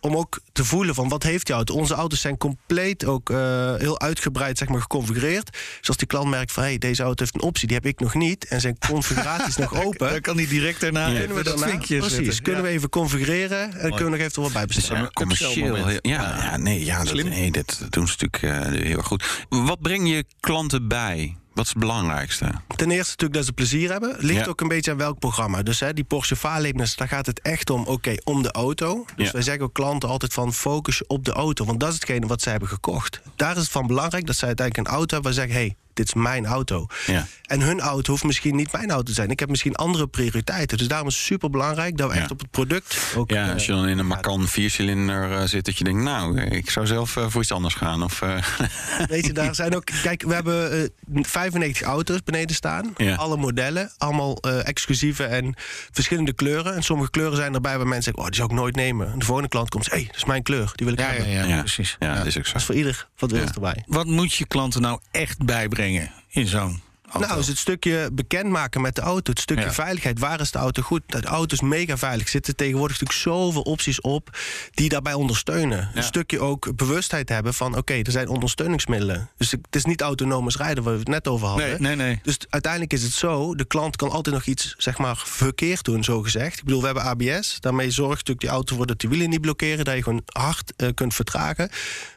[0.01, 1.73] Om ook te voelen van wat heeft die auto.
[1.73, 5.57] Onze auto's zijn compleet ook eh, heel uitgebreid zeg maar, geconfigureerd.
[5.79, 7.99] Dus als die klant merkt van hey, deze auto heeft een optie, die heb ik
[7.99, 8.45] nog niet.
[8.47, 10.09] En zijn configuratie is nog open.
[10.09, 11.17] Dan kan hij direct daarna Ja.
[11.19, 12.41] kunnen we dat daarna, precies, zetten.
[12.41, 12.67] kunnen Ja.
[12.67, 15.01] we even configureren en kunnen we nog even wat bij is bestellen.
[15.03, 15.87] ja, commercieel.
[15.89, 19.45] Ja, ja, nee, ja, dat, nee, dat doen ze natuurlijk eh, heel erg goed.
[19.49, 21.37] Wat breng je klanten bij?
[21.59, 22.45] Wat is het belangrijkste?
[22.75, 24.15] Ten eerste natuurlijk dat ze plezier hebben.
[24.19, 24.45] Ligt Ja.
[24.45, 25.63] ook een beetje aan welk programma.
[25.63, 29.05] Dus hè, die Porsche Fahrerlebnis, daar gaat het echt om, oké, om de auto.
[29.15, 29.31] Dus Ja.
[29.31, 31.65] wij zeggen ook klanten altijd van focus je op de auto.
[31.65, 33.21] Want dat is hetgene wat zij hebben gekocht.
[33.35, 35.65] Daar is het van belangrijk dat zij uiteindelijk een auto hebben waar ze zeggen...
[35.67, 36.87] hey, dit is mijn auto.
[37.07, 37.27] Ja.
[37.45, 39.29] En hun auto hoeft misschien niet mijn auto te zijn.
[39.29, 40.77] Ik heb misschien andere prioriteiten.
[40.77, 42.21] Dus daarom is het super belangrijk dat we Ja.
[42.21, 43.29] echt op het product ook...
[43.31, 46.37] Ja, eh, als je dan in een Macan viercilinder eh, zit, dat je denkt, nou,
[46.37, 48.03] eh, ik zou zelf eh, voor iets anders gaan.
[48.03, 48.43] Of, eh,
[49.07, 49.83] Weet je, daar zijn ook.
[50.03, 50.87] Kijk, we hebben eh,
[51.23, 52.93] 95 auto's beneden staan.
[52.97, 53.15] Ja.
[53.15, 55.53] Alle modellen, allemaal eh, exclusieve en
[55.91, 56.75] verschillende kleuren.
[56.75, 59.11] En sommige kleuren zijn erbij waar mensen zeggen: Oh, die zou ik nooit nemen.
[59.11, 60.71] En de volgende klant komt: Hé, hey, dat is mijn kleur.
[60.75, 61.31] Die wil ik Ja, ja, hebben.
[61.33, 61.95] ja, ja, precies.
[61.99, 62.15] Ja, Ja.
[62.17, 62.51] dat is ook zo.
[62.51, 63.53] Dat is voor ieder wat wil Ja.
[63.53, 63.83] erbij.
[63.85, 65.88] Wat moet je klanten nou echt bijbrengen
[66.29, 67.27] in zo'n auto?
[67.27, 69.31] Nou, is het stukje bekendmaken met de auto.
[69.31, 69.71] Het stukje Ja.
[69.73, 70.19] veiligheid.
[70.19, 71.01] Waar is de auto goed?
[71.07, 72.23] De auto is mega veilig.
[72.25, 74.37] Er zitten tegenwoordig natuurlijk zoveel opties op
[74.73, 75.89] die daarbij ondersteunen.
[75.93, 79.29] Een stukje ook bewustheid hebben van: oké, er zijn ondersteuningsmiddelen.
[79.37, 81.67] Dus het is niet autonomes rijden waar we het net over hadden.
[81.81, 82.19] nee, nee, nee.
[82.23, 86.03] Dus uiteindelijk is het zo, de klant kan altijd nog iets zeg maar, verkeerd doen,
[86.03, 86.57] zo gezegd.
[86.57, 87.57] Ik bedoel, we hebben ABS.
[87.59, 89.85] Daarmee zorgt natuurlijk die auto voor dat die wielen niet blokkeren.
[89.85, 91.69] Dat je gewoon hard eh, kunt vertragen.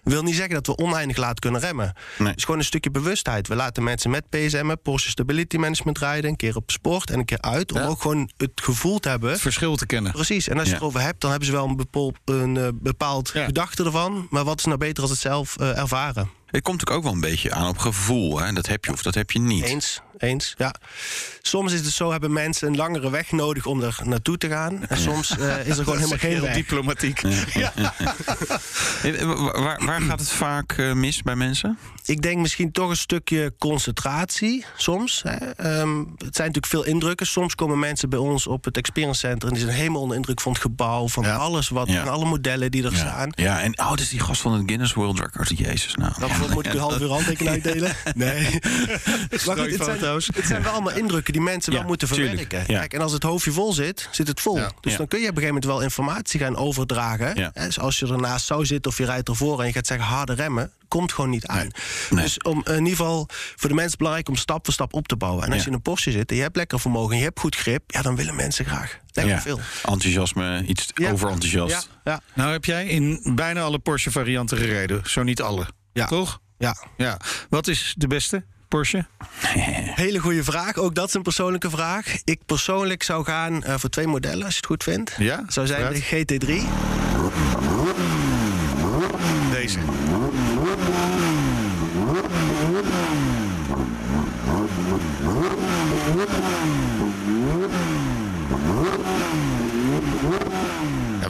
[0.02, 1.94] Wil niet zeggen dat we oneindig laten kunnen remmen.
[2.18, 2.28] Nee.
[2.28, 3.48] Het is gewoon een stukje bewustheid.
[3.48, 6.30] We laten mensen met PSM, Porsche Stability Management rijden.
[6.30, 7.72] Een keer op sport en een keer uit.
[7.72, 7.86] Om Ja.
[7.86, 9.30] ook gewoon het gevoel te hebben.
[9.30, 10.12] Het verschil te kennen.
[10.12, 10.74] Precies, en als je Ja.
[10.74, 14.26] het erover hebt, dan hebben ze wel een, bepaald, een eh, bepaald gedachte ervan.
[14.30, 16.30] Maar wat is nou beter als het zelf eh, ervaren?
[16.52, 18.38] Het komt natuurlijk ook wel een beetje aan op gevoel.
[18.40, 18.52] Hè?
[18.52, 19.64] Dat heb je of dat heb je niet.
[19.64, 20.54] Eens, eens.
[20.58, 20.74] Ja.
[21.42, 24.86] Soms is het zo, hebben mensen een langere weg nodig om er naartoe te gaan.
[24.86, 26.54] En soms eh, is er gewoon helemaal geen weg.
[26.54, 27.20] diplomatiek.
[29.22, 31.78] Wa- Waar, waar gaat het vaak eh, mis bij mensen?
[32.04, 35.22] Ik denk misschien toch een stukje concentratie soms.
[35.22, 35.36] Hè.
[35.36, 37.26] Ehm, het zijn natuurlijk veel indrukken.
[37.26, 39.48] Soms komen mensen bij ons op het Experience Center...
[39.48, 41.08] en die zijn helemaal onder indruk van het gebouw...
[41.08, 42.00] van alles wat, Ja.
[42.02, 43.32] en alle modellen die er staan.
[43.34, 45.58] Ja, en oh, dat is die gast van het Guinness World Record.
[45.58, 46.12] Jezus, nou.
[46.18, 47.92] Dat Of moet ik een half uur handtekening uitdelen?
[48.14, 48.42] Nee.
[49.46, 50.28] maar goed, het, zijn, foto's.
[50.34, 52.64] het zijn wel allemaal indrukken die mensen Ja, wel moeten verwerken.
[52.66, 52.78] ja.
[52.78, 54.56] Kijk, en als het hoofdje vol zit, zit het vol.
[54.56, 54.70] Ja.
[54.80, 54.98] Dus Ja.
[54.98, 57.52] dan kun je op een gegeven moment wel informatie gaan overdragen.
[57.54, 60.32] Dus als je ernaast zou zitten of je rijdt ervoor en je gaat zeggen harde
[60.34, 61.68] remmen, komt gewoon niet aan.
[62.10, 62.22] Nee.
[62.22, 63.26] Dus om, in ieder geval
[63.56, 65.42] voor de mensen belangrijk om stap voor stap op te bouwen.
[65.44, 65.62] En als Ja.
[65.62, 67.82] je in een Porsche zit en je hebt lekker vermogen en je hebt goed grip,
[67.86, 68.98] ja, dan willen mensen graag.
[69.12, 69.40] Lekker Ja.
[69.40, 69.60] veel.
[69.84, 71.10] Enthousiasme, iets Ja.
[71.10, 71.88] overenthousiast.
[72.04, 75.00] Ja, ja, Nou heb jij in bijna alle Porsche varianten gereden.
[75.04, 75.66] Zo niet alle.
[75.92, 76.06] Ja.
[76.06, 76.40] Toch?
[76.58, 76.76] ja.
[76.96, 77.16] Ja.
[77.48, 79.06] Wat is de beste Porsche?
[80.02, 80.76] Hele goede vraag.
[80.76, 82.16] Ook dat is een persoonlijke vraag.
[82.24, 85.14] Ik persoonlijk zou gaan eh, voor twee modellen, als je het goed vindt.
[85.18, 86.46] Ja, Zou zijn de GT3.
[89.50, 89.78] Deze.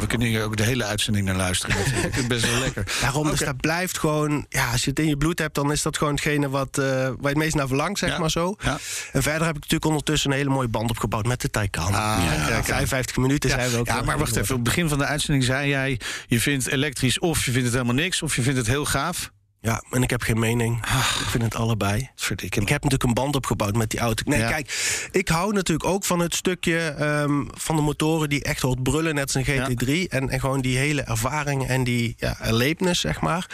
[0.03, 1.77] We kunnen hier ook de hele uitzending naar luisteren.
[1.79, 2.85] Het is best wel lekker.
[3.01, 4.47] Daarom, dus dat blijft gewoon...
[4.49, 6.85] Ja, als je het in je bloed hebt, dan is dat gewoon hetgene wat, eh,
[6.87, 8.19] waar je het meest naar verlangt, zeg Ja.
[8.19, 8.55] maar zo.
[8.63, 8.79] Ja.
[9.13, 11.87] En verder heb ik natuurlijk ondertussen een hele mooie band opgebouwd met de Taycan.
[11.87, 11.93] Ah,
[12.25, 12.63] ja, kijk aan.
[12.65, 13.87] 55 minuten Ja, zijn we ook...
[13.87, 14.43] ja, eh, maar wacht even.
[14.43, 16.01] Op het begin van de uitzending zei jij...
[16.27, 18.23] je vindt elektrisch of je vindt het helemaal niks...
[18.23, 19.31] of je vindt het heel gaaf.
[19.63, 20.83] Ja, en ik heb geen mening.
[20.85, 21.17] Ah.
[21.21, 22.11] Ik vind het allebei.
[22.29, 24.23] Ik heb natuurlijk een band opgebouwd met die auto.
[24.27, 24.49] Nee, Ja.
[24.51, 28.83] kijk, ik hou natuurlijk ook van het stukje ehm, van de motoren die echt hoort
[28.83, 30.09] brullen, net een GT3.
[30.09, 33.47] En, en gewoon die hele ervaring en die ja, erlevenis, zeg maar.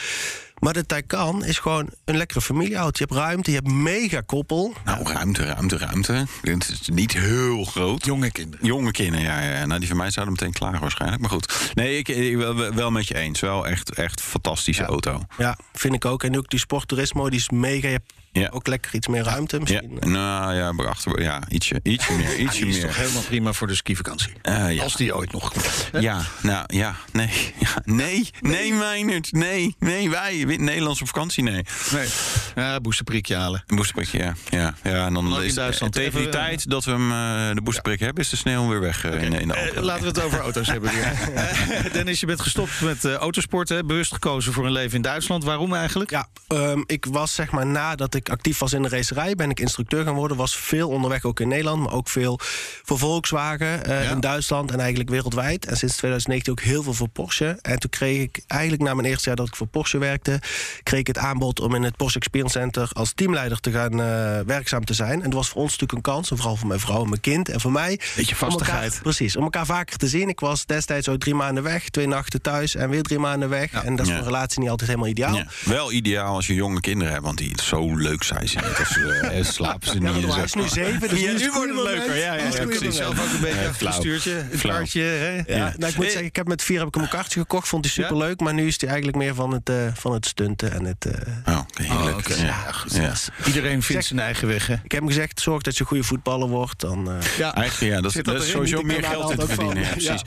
[0.59, 2.91] Maar de Taycan is gewoon een lekkere familieauto.
[2.93, 4.75] Je hebt ruimte, je hebt mega koppel.
[4.85, 6.27] Nou, ruimte, ruimte, ruimte.
[6.43, 8.05] Het is niet heel groot.
[8.05, 8.67] Jonge kinderen.
[8.67, 9.67] Jonge kinderen, ja, ja.
[9.67, 11.21] Nou, die van mij zouden meteen klagen waarschijnlijk.
[11.21, 11.71] Maar goed.
[11.75, 13.41] Nee, ik, ik wel, wel met je eens.
[13.41, 15.23] Wel echt, echt fantastische auto.
[15.39, 16.23] Ja, vind ik ook.
[16.23, 17.87] En ook die Sport Turismo, die is mega.
[17.87, 18.49] Je hebt Ja.
[18.53, 20.13] ook lekker iets meer ruimte Ja, misschien.
[20.13, 22.87] nou ja, maar achter, ja ietsje, ietsje meer, ietsje Die is meer.
[22.87, 24.33] toch helemaal prima voor de skivakantie.
[24.43, 24.83] Eh, ja.
[24.83, 25.89] Als die ooit nog komt.
[26.09, 27.29] Ja, nou ja, nee.
[27.59, 29.33] Ja, nee, nee, Meijnerd.
[29.33, 30.45] Nee, nee, wij.
[30.45, 31.65] Nederlands op vakantie, nee.
[31.93, 32.09] Nee.
[32.55, 33.65] Ja, boesterprikje halen.
[33.67, 34.35] Een boesterprikje, ja.
[34.51, 34.75] ja.
[34.83, 35.93] Ja, en dan is Duitsland.
[35.93, 38.81] tegen die Even, tijd dat we hem eh, de boesterprik hebben, is de sneeuw weer
[38.81, 39.85] weg eh, in, de- in de Eh, Alpen.
[39.85, 41.13] laten we het over auto's hebben weer.
[41.35, 43.69] Eh, Dennis, je bent gestopt met eh, autosport.
[43.69, 43.85] Hè?
[43.85, 45.45] Bewust gekozen voor een leven in Duitsland.
[45.45, 46.11] Waarom eigenlijk?
[46.11, 49.61] Ja, ehm, ik was zeg maar nadat ik actief was in de racerij, ben ik
[49.61, 50.37] instructeur gaan worden.
[50.37, 52.39] Was veel onderweg ook in Nederland, maar ook veel
[52.83, 54.11] voor Volkswagen eh, Ja.
[54.11, 55.67] in Duitsland en eigenlijk wereldwijd.
[55.67, 57.59] En sinds 2019 ook heel veel voor Porsche.
[57.63, 60.41] En toen kreeg ik eigenlijk na mijn eerste jaar dat ik voor Porsche werkte,
[60.83, 64.41] kreeg ik het aanbod om in het Porsche Experience Center als teamleider te gaan eh,
[64.47, 65.13] werkzaam te zijn.
[65.23, 67.21] En dat was voor ons natuurlijk een kans, en vooral voor mijn vrouw en mijn
[67.21, 67.89] kind en voor mij.
[67.89, 68.99] Beetje om elkaar- vastigheid.
[69.03, 70.29] precies, om elkaar vaker te zien.
[70.29, 73.73] Ik was destijds ook drie maanden weg, twee nachten thuis en weer drie maanden weg.
[73.73, 74.19] En dat is Ja.
[74.19, 75.35] voor een relatie niet altijd helemaal ideaal.
[75.37, 78.79] Ja, wel ideaal als je jonge kinderen hebt, want die zo leuk zijn ze niet.
[78.79, 80.35] Als ze, eh, slapen ze niet.
[80.35, 82.17] hij is nu zeven, dus ja, nu is nu het wordt het leuker.
[82.17, 82.97] Ja, ja, ja, precies.
[82.97, 83.93] Zelf ook een beetje een flauw.
[83.93, 84.77] stuurtje, een Flauw.
[84.77, 85.01] kaartje.
[85.03, 85.35] Hè?
[85.35, 85.73] Ja, Ja.
[85.77, 87.69] nou, ik moet zeggen, ik heb met vier heb ik hem een kaartje gekocht.
[87.69, 88.03] Vond hij Ja?
[88.03, 88.41] superleuk.
[88.41, 91.05] Maar nu is hij eigenlijk meer van het, eh, van het stunten en het...
[91.07, 92.09] eh, Oh, heerlijk.
[92.09, 92.35] Oh, oké.
[92.35, 92.95] Ja, ja, goed.
[92.95, 93.09] ja.
[93.09, 94.75] Dus Iedereen vindt Zeg- zijn eigen weg, hè?
[94.75, 96.81] Ik heb hem gezegd, zorg dat je een goede voetballer wordt.
[96.81, 99.47] Dan, eh, Ja, Eigenlijk, ja, dat, Zit dat dat is sowieso meer geld in te
[99.47, 99.89] verdienen.
[99.91, 100.23] Precies.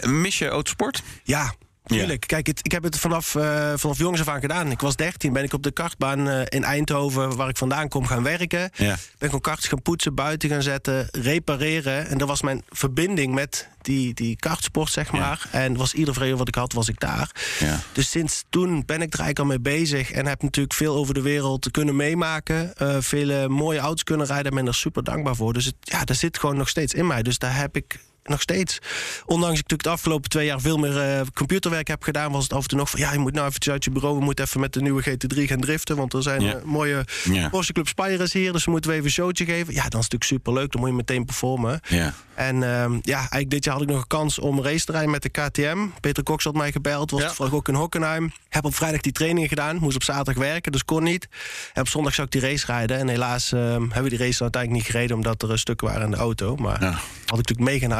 [0.00, 1.02] Mis je autosport?
[1.22, 1.54] ja,
[1.88, 2.26] tuurlijk.
[2.26, 4.70] Kijk, het, ik heb het vanaf, eh, vanaf jongs af aan gedaan.
[4.70, 8.06] Ik was 13, ben ik op de kartbaan eh, in Eindhoven, waar ik vandaan kom,
[8.06, 8.70] gaan werken.
[8.74, 8.86] Ja.
[8.86, 12.08] Ben gewoon karts gaan poetsen, buiten gaan zetten, repareren.
[12.08, 15.48] En dat was mijn verbinding met die, die kartsport, zeg maar.
[15.52, 17.30] En was ieder vrede wat ik had, was ik daar.
[17.58, 17.80] Ja.
[17.92, 20.10] Dus sinds toen ben ik er eigenlijk al mee bezig.
[20.10, 22.74] En heb natuurlijk veel over de wereld kunnen meemaken.
[22.76, 24.50] eh vele mooie auto's kunnen rijden.
[24.50, 25.52] En ben er super dankbaar voor.
[25.52, 27.22] Dus het, ja, dat zit gewoon nog steeds in mij.
[27.22, 27.98] Dus daar heb ik
[28.28, 28.78] nog steeds.
[29.26, 32.52] Ondanks ik natuurlijk de afgelopen twee jaar veel meer eh, computerwerk heb gedaan, was het
[32.52, 34.18] af en toe nog van ja, je moet nou eventjes uit je bureau.
[34.18, 35.96] We moeten even met de nieuwe GT3 gaan driften.
[35.96, 36.54] Want er zijn Ja.
[36.54, 37.48] eh, mooie Ja.
[37.48, 38.52] Porsche Club Spires hier.
[38.52, 39.74] Dus we moeten we even een showtje geven.
[39.74, 40.72] Ja, dan is het natuurlijk super leuk.
[40.72, 41.80] Dan moet je meteen performen.
[41.88, 42.14] Ja.
[42.34, 45.10] En ehm, ja, eigenlijk dit jaar had ik nog een kans om race te rijden
[45.10, 45.78] met de KTM.
[46.00, 47.26] Peter Cox had mij gebeld, was Ja.
[47.26, 48.32] toevallig ook in Hockenheim.
[48.48, 51.28] Heb op vrijdag die trainingen gedaan, moest op zaterdag werken, dus kon niet.
[51.72, 52.98] En op zondag zou ik die race rijden.
[52.98, 56.02] En helaas ehm, hebben we die race uiteindelijk niet gereden, omdat er een stuk waren
[56.02, 56.56] in de auto.
[56.56, 57.98] Maar had ik natuurlijk mega naar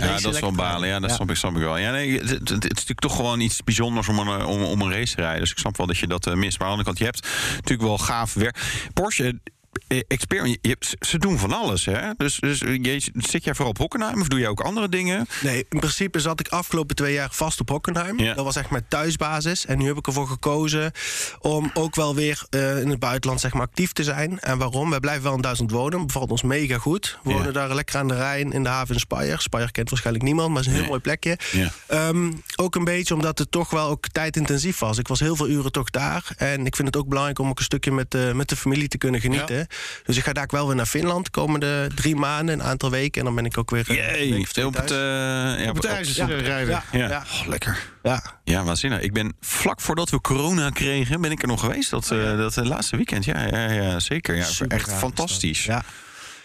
[0.00, 0.88] Ja, dat is wel balen.
[0.88, 1.16] Ja, dat Ja.
[1.16, 1.76] Snap, ik, snap ik wel.
[1.76, 4.80] Ja, nee, het, het- het is natuurlijk toch gewoon iets bijzonders om een, om, om
[4.82, 5.40] een race te rijden.
[5.40, 6.58] Dus ik snap wel dat je dat eh, mist.
[6.58, 8.58] Maar aan de andere kant, je hebt natuurlijk wel gaaf werk.
[8.94, 9.40] Porsche...
[9.88, 12.10] eh, Experience, je ze doen van alles, hè?
[12.16, 15.26] Dus, dus je, zit jij vooral op Hockenheim of doe je ook andere dingen?
[15.42, 18.18] Nee, in principe zat ik afgelopen twee jaar vast op Hockenheim.
[18.18, 18.34] Ja.
[18.34, 19.66] Dat was echt mijn thuisbasis.
[19.66, 20.92] En nu heb ik ervoor gekozen
[21.40, 24.38] om ook wel weer eh, in het buitenland zeg maar, actief te zijn.
[24.40, 24.90] En waarom?
[24.90, 26.06] Wij blijven wel in Duitsland wonen.
[26.06, 27.18] Bevalt ons mega goed.
[27.22, 27.36] We Ja.
[27.36, 29.40] wonen daar lekker aan de Rijn in de haven in Speyer.
[29.40, 31.00] Speyer kent waarschijnlijk niemand, maar het is een heel Nee.
[31.02, 31.38] mooi plekje.
[31.52, 31.72] Ja.
[31.86, 34.98] Ehm, ook een beetje omdat het toch wel ook tijdintensief was.
[34.98, 36.32] Ik was heel veel uren toch daar.
[36.36, 38.88] En ik vind het ook belangrijk om ook een stukje met, de met de familie
[38.88, 39.61] te kunnen genieten.
[40.04, 43.18] Dus ik ga daar wel weer naar Finland de komende drie maanden, een aantal weken.
[43.20, 43.92] En dan ben ik ook weer.
[43.92, 46.26] Jee, op het, uh, ja, op het ijs ja.
[46.26, 46.68] rijden.
[46.68, 47.08] Ja, ja.
[47.08, 47.24] ja.
[47.40, 47.90] Oh, lekker.
[48.02, 48.22] Ja.
[48.44, 49.00] ja, waanzinnig.
[49.00, 51.90] Ik ben vlak voordat we corona kregen, ben ik er nog geweest.
[51.90, 53.24] Dat, uh, dat laatste weekend.
[53.24, 54.36] Ja, ja, ja zeker.
[54.36, 55.64] Ja, echt fantastisch.
[55.64, 55.84] Ja.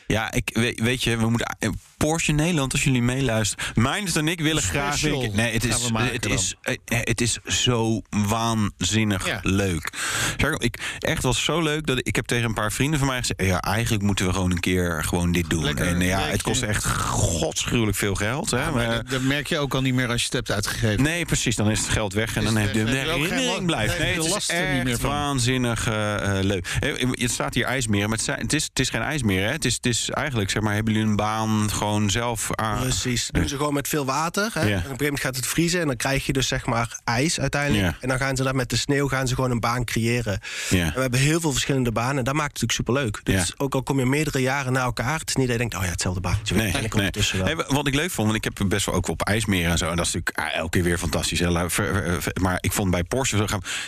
[0.07, 1.57] Ja, ik weet, weet je, we moeten
[1.97, 3.65] Porsche Nederland, als jullie meeluisteren.
[3.75, 5.01] Meindert en ik willen graag.
[5.01, 6.55] Nee, het is, het, is,
[6.85, 9.39] het is zo waanzinnig ja.
[9.43, 9.93] leuk.
[10.57, 13.19] Ik, echt was zo leuk dat ik, ik heb tegen een paar vrienden van mij
[13.19, 15.63] gezegd: ja, eigenlijk moeten we gewoon een keer gewoon dit doen.
[15.63, 18.51] Lekker, en ja, het kost echt godschuwelijk veel geld.
[18.51, 20.51] Hè, ja, maar dat, dat, merk je ook al niet meer als je het hebt
[20.51, 21.03] uitgegeven.
[21.03, 21.55] Nee, precies.
[21.55, 23.99] Dan is het geld weg en dan heb je de herinnering blijft.
[23.99, 26.67] Nee, het is echt niet meer waanzinnig uh, leuk.
[27.11, 29.45] Het staat hier ijsmeren, maar het is, het is geen ijsmeer.
[29.45, 29.51] Hè.
[29.51, 32.79] Het, is, het is eigenlijk, zeg maar, hebben jullie een baan gewoon zelf aan.
[32.79, 33.29] Precies.
[33.31, 34.49] Doen ze gewoon met veel water.
[34.53, 34.59] Hè?
[34.59, 36.99] En op een gegeven moment gaat het vriezen en dan krijg je dus zeg maar
[37.03, 37.97] ijs uiteindelijk.
[37.99, 40.39] En dan gaan ze daar met de sneeuw gaan ze gewoon een baan creëren.
[40.69, 43.19] En we hebben heel veel verschillende banen en dat maakt het natuurlijk superleuk.
[43.23, 45.75] Dus ook al kom je meerdere jaren na elkaar, het is niet dat je denkt,
[45.75, 46.55] oh ja, hetzelfde baantje.
[46.55, 47.11] Nee, nee.
[47.43, 49.89] Hey, wat ik leuk vond, want ik heb best wel ook op ijsmeren en zo.
[49.89, 51.39] En dat is natuurlijk ah, elke keer weer fantastisch.
[51.39, 51.49] Hè?
[52.41, 53.45] Maar ik vond bij Porsche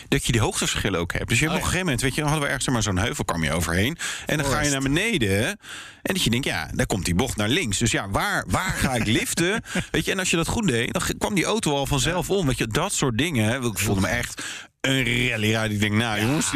[0.07, 1.29] dat je die hoogteverschillen ook hebt.
[1.29, 2.97] Dus je hebt oh, op een gegeven moment, weet je, hadden we ergens maar zo'n
[2.97, 3.97] heuvel kwam je overheen.
[4.25, 5.59] En dan ga je naar beneden.
[6.01, 7.77] En dat je denkt, ja, daar komt die bocht naar links.
[7.77, 9.63] Dus ja, waar, waar ga ik liften?
[9.91, 12.47] Weet je, en als je dat goed deed, dan kwam die auto al vanzelf om.
[12.47, 13.63] Weet je, dat soort dingen.
[13.63, 14.43] Ik voelde me echt
[14.81, 16.51] een rally Ik denk, nou jongens,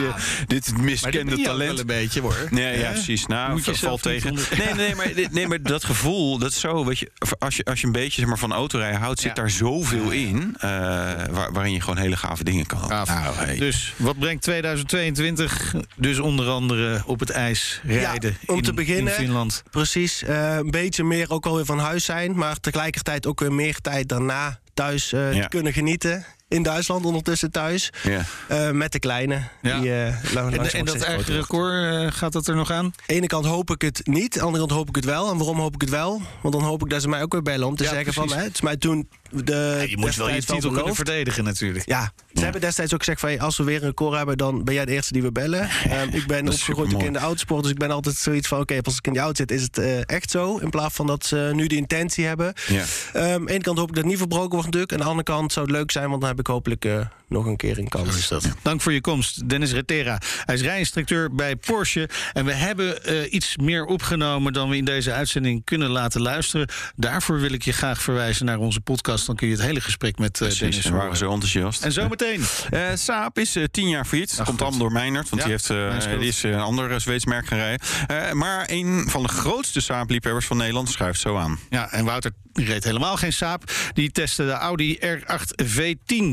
[0.47, 1.71] dit miskende talent.
[1.71, 2.47] Wel een beetje hoor.
[2.49, 3.25] Nee, ja, precies.
[3.25, 4.33] Nou, Moet je valt tegen.
[4.33, 7.85] Nee, nee, maar, nee, maar dat gevoel, dat zo, weet je, als je, als je
[7.85, 11.81] een beetje zeg maar, van autorijden houdt, zit daar zoveel in, uh, waar, waarin je
[11.81, 12.87] gewoon hele gave dingen kan.
[12.87, 13.57] Nou, hey.
[13.57, 15.75] Dus wat brengt 2022?
[15.95, 18.37] Dus onder andere op het ijs rijden.
[18.45, 19.63] om in, te beginnen, in Finland.
[19.71, 23.79] Precies, uh, een beetje meer ook alweer van huis zijn, maar tegelijkertijd ook weer meer
[23.81, 25.41] tijd daarna thuis uh, ja.
[25.41, 27.91] te kunnen genieten in Duitsland ondertussen thuis.
[28.03, 28.25] Ja.
[28.51, 29.41] Uh, met de kleine.
[29.61, 29.79] Ja.
[29.79, 32.85] Die, uh, en, en dat eigen record, uh, gaat dat er nog aan?
[32.85, 35.05] Aan de ene kant hoop ik het niet, aan de andere kant hoop ik het
[35.05, 35.31] wel.
[35.31, 36.21] En waarom hoop ik het wel?
[36.41, 38.31] Want dan hoop ik dat ze mij ook weer bellen om te zeggen precies.
[38.31, 38.39] van...
[38.39, 41.85] Hè, het is mij toen de ja, je moet wel je titel kunnen verdedigen natuurlijk.
[41.85, 43.39] Ja, ze hebben destijds ook gezegd van...
[43.39, 45.69] Als we weer een record hebben, dan ben jij de eerste die we bellen.
[45.93, 48.59] Um, ik ben opgegroeid in de autosport, dus ik ben altijd zoiets van...
[48.59, 50.57] oké, okay, als ik in die auto zit, is het uh, echt zo.
[50.57, 52.53] In plaats van dat ze nu de intentie hebben.
[52.67, 52.83] Ja.
[53.15, 54.91] Um, aan de ene kant hoop ik dat het niet verbroken wordt natuurlijk.
[54.91, 56.85] Aan de andere kant zou het leuk zijn, want dan heb ik hopelijk...
[56.85, 58.17] Uh, nog een keer in kans.
[58.17, 58.47] Is dat.
[58.61, 60.21] Dank voor je komst, Dennis Retera.
[60.45, 62.09] Hij is rijinstructeur bij Porsche.
[62.33, 66.67] En we hebben uh, iets meer opgenomen dan we in deze uitzending kunnen laten luisteren.
[66.95, 69.25] Daarvoor wil ik je graag verwijzen naar onze podcast.
[69.25, 71.83] Dan kun je het hele gesprek met uh, Precies, Dennis waren zo enthousiast.
[71.83, 72.41] En zometeen.
[72.73, 74.37] uh, Saab is tien jaar failliet.
[74.37, 77.47] Dat komt allemaal door Meinert, want ja, die, heeft, die is een ander Zweeds merk
[77.47, 78.37] gaan rijden.
[78.37, 81.59] maar een van de grootste Saab-liefhebbers van Nederland schuift zo aan.
[81.69, 83.71] Ja, en Wouter reed helemaal geen Saab.
[83.93, 86.32] Die testte de Audi R8 V10.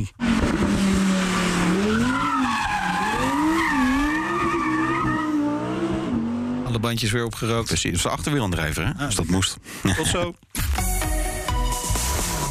[6.66, 7.66] Alle bandjes weer opgerookt.
[7.66, 8.92] Precies, dus de achterwielaandrijver, hè?
[8.92, 9.56] Ah, als dat moest.
[9.96, 10.34] Tot zo.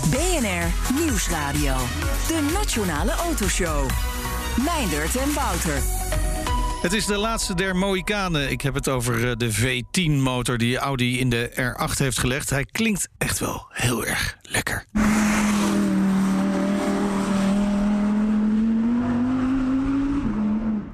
[0.09, 1.75] BNR Nieuwsradio.
[2.27, 3.89] De Nationale Autoshow.
[4.65, 5.81] Meindert en Wouter.
[6.81, 8.51] Het is de laatste der Mohikanen.
[8.51, 12.49] Ik heb het over de V10-motor die Audi in de R8 heeft gelegd.
[12.49, 14.85] Hij klinkt echt wel heel erg lekker.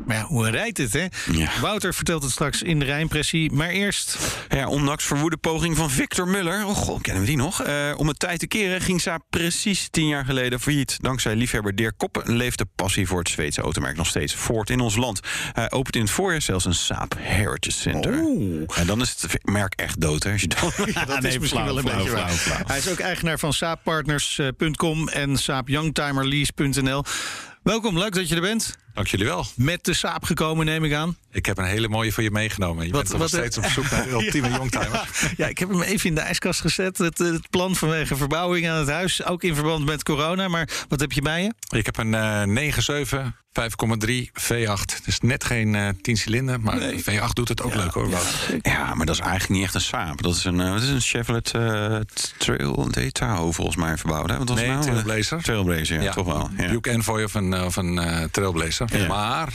[0.06, 1.06] Maar ja, hoe rijdt het, hè?
[1.32, 1.60] Ja.
[1.62, 3.52] Wouter vertelt het straks in de rijimpressie.
[3.52, 4.18] Maar eerst...
[4.50, 6.66] Ja, ondanks verwoede poging van Victor Muller...
[6.66, 7.68] oh god, kennen we die nog?
[7.68, 10.98] Uh, om het tijd te keren ging Saab precies tien jaar geleden failliet.
[11.02, 14.80] Dankzij liefhebber Dirk Koppen leeft de passie voor het Zweedse automerk nog steeds voort in
[14.80, 15.20] ons land.
[15.52, 18.20] Hij opent in het voorjaar zelfs een Saab Heritage Center.
[18.24, 18.80] Oh.
[18.80, 20.32] En dan is het merk echt dood, hè?
[20.32, 20.72] Als je dan...
[20.94, 23.00] ja, dat nee, is misschien flauw, wel een flauw, beetje flauw, flauw, Hij is ook
[23.00, 27.04] eigenaar van saappartners.com en saapyoungtimerlease.nl.
[27.64, 28.76] Welkom, leuk dat je er bent.
[28.96, 29.46] Dank jullie wel.
[29.56, 31.18] Met de Saab gekomen, neem ik aan.
[31.32, 32.86] Ik heb een hele mooie voor je meegenomen.
[32.86, 34.92] Je wat, bent nog steeds op zoek naar de ultieme ja, youngtimer.
[34.92, 35.06] Ja,
[35.38, 36.98] ja, ik heb hem even in de ijskast gezet.
[36.98, 39.26] Het, het, plan vanwege verbouwing aan het huis.
[39.26, 40.48] Ook in verband met corona.
[40.48, 41.78] Maar wat heb je bij je?
[41.78, 42.14] Ik heb een
[42.58, 42.72] uh,
[43.14, 45.04] 9.7 5,3 V8.
[45.06, 47.04] Dus net geen uh, 10 cilinder, maar nee.
[47.04, 48.10] V8 doet het ook ja, leuk hoor.
[48.10, 48.20] Ja.
[48.62, 50.22] ja, maar dat is eigenlijk niet echt een Saab.
[50.22, 51.98] Dat is een, uh, dat is een Chevrolet uh,
[52.38, 54.30] Trail Tahoe volgens mij verbouwd.
[54.30, 54.38] Hè?
[54.38, 54.82] Wat was nee, nou?
[54.82, 55.42] Trailblazer.
[55.42, 56.12] Trailblazer, ja, ja.
[56.12, 56.50] toch wel.
[56.58, 56.68] Ja.
[56.68, 59.08] Duke Envoy of een, of een Trailblazer.
[59.08, 59.54] Maar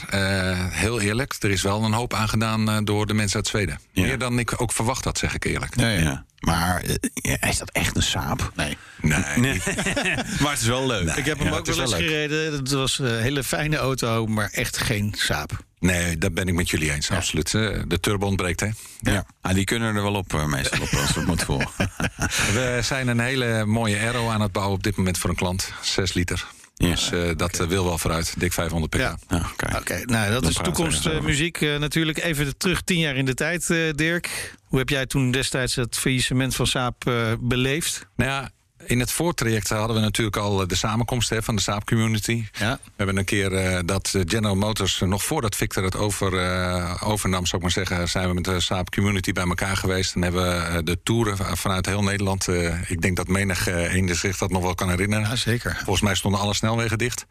[0.70, 3.80] heel eerlijk, er is wel een hoop aangedaan door de mensen uit Zweden.
[3.94, 5.80] Meer dan ik ook verwacht had, zeg ik eerlijk.
[5.80, 6.24] ja.
[6.40, 8.52] Maar uh, is dat echt een saap?
[8.54, 8.76] Nee.
[9.00, 9.22] Nee.
[9.36, 9.60] nee.
[10.40, 11.04] maar het is wel leuk.
[11.04, 12.52] Nee, ik heb hem ja, ook wel eens gereden.
[12.52, 15.64] Het was een hele fijne auto, maar echt geen saap.
[15.78, 17.16] Nee, dat ben ik met jullie eens, ja.
[17.16, 17.50] absoluut.
[17.50, 18.66] De turbo ontbreekt, hè?
[19.00, 19.24] Ja, ja.
[19.40, 21.70] Ah, die kunnen er wel op uh, meestal op als het moet voor.
[22.54, 25.72] We zijn een hele mooie aero aan het bouwen op dit moment voor een klant.
[25.82, 26.46] 6 liter.
[26.88, 28.34] Dus uh, dat uh, wil wel vooruit.
[28.38, 28.98] Dik 500 pk.
[28.98, 29.18] Ja.
[29.28, 30.02] Oké, okay.
[30.02, 31.60] nou, dat Dan is toekomstmuziek.
[31.60, 34.54] Uh, natuurlijk even terug tien jaar in de tijd, Dirk.
[34.64, 37.04] Hoe heb jij toen destijds het faillissement van Saab
[37.40, 38.06] beleefd?
[38.16, 38.50] Nou ja,
[38.84, 42.44] in het voortraject hadden we natuurlijk al de samenkomst hè, van de Saab Community.
[42.52, 42.78] Ja.
[42.82, 47.46] We hebben een keer uh, dat General Motors, nog voordat Victor het over, uh, overnam,
[47.46, 50.14] zou ik maar zeggen, zijn we met de Saab Community bij elkaar geweest.
[50.14, 52.48] En hebben we de toeren vanuit heel Nederland.
[52.48, 55.28] Uh, ik denk dat menig een zich dat nog wel kan herinneren.
[55.28, 55.74] Ja, zeker.
[55.76, 57.26] Volgens mij stonden alle snelwegen dicht.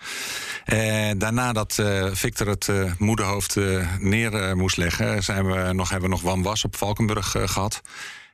[1.18, 3.56] daarna dat Victor het moederhoofd
[4.00, 7.82] neer moest leggen, zijn we nog, hebben we nog Wan Was op Valkenburg gehad.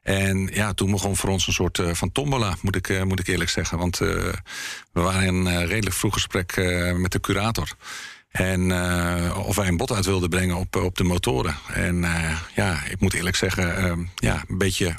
[0.05, 3.19] En ja, toen begon voor ons een soort uh, van tombola, moet ik, uh, moet
[3.19, 3.77] ik eerlijk zeggen.
[3.77, 4.09] Want uh,
[4.91, 6.55] we waren in een redelijk vroeg gesprek
[6.95, 7.71] met de curator.
[8.29, 8.71] En
[9.35, 11.55] of wij een bod uit wilden brengen op, op de motoren.
[11.73, 12.05] En
[12.55, 14.95] ja, ik moet eerlijk zeggen, ja, een beetje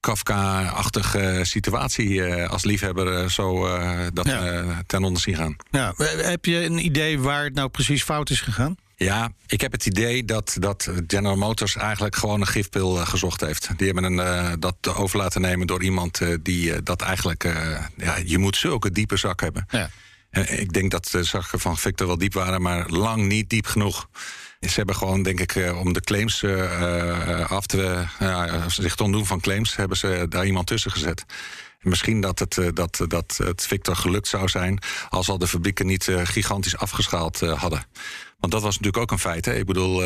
[0.00, 3.78] Kafka-achtige situatie als liefhebber zo
[4.12, 4.64] dat ja.
[4.86, 5.56] ten onder zien gaan.
[5.70, 8.76] Ja, heb je een idee waar het nou precies fout is gegaan?
[8.98, 13.40] Ja, ik heb het idee dat, dat General Motors eigenlijk gewoon een gifpil uh, gezocht
[13.40, 13.68] heeft.
[13.76, 17.42] Die hebben een, uh, dat over laten nemen door iemand uh, die dat eigenlijk.
[17.96, 19.66] ja, je moet zulke diepe zak hebben.
[19.70, 19.90] Ja.
[20.42, 24.08] ik denk dat de zakken van Victor wel diep waren, maar lang niet diep genoeg.
[24.60, 26.44] Ze hebben gewoon, denk ik, om de claims
[27.48, 28.04] af te.
[28.66, 31.24] zich te ontdoen van claims, hebben ze daar iemand tussen gezet.
[31.86, 36.10] Misschien dat het, dat, dat het Victor gelukt zou zijn als al de fabrieken niet
[36.24, 37.84] gigantisch afgeschaald hadden.
[38.38, 39.44] Want dat was natuurlijk ook een feit.
[39.44, 39.54] Hè?
[39.54, 40.04] Ik bedoel,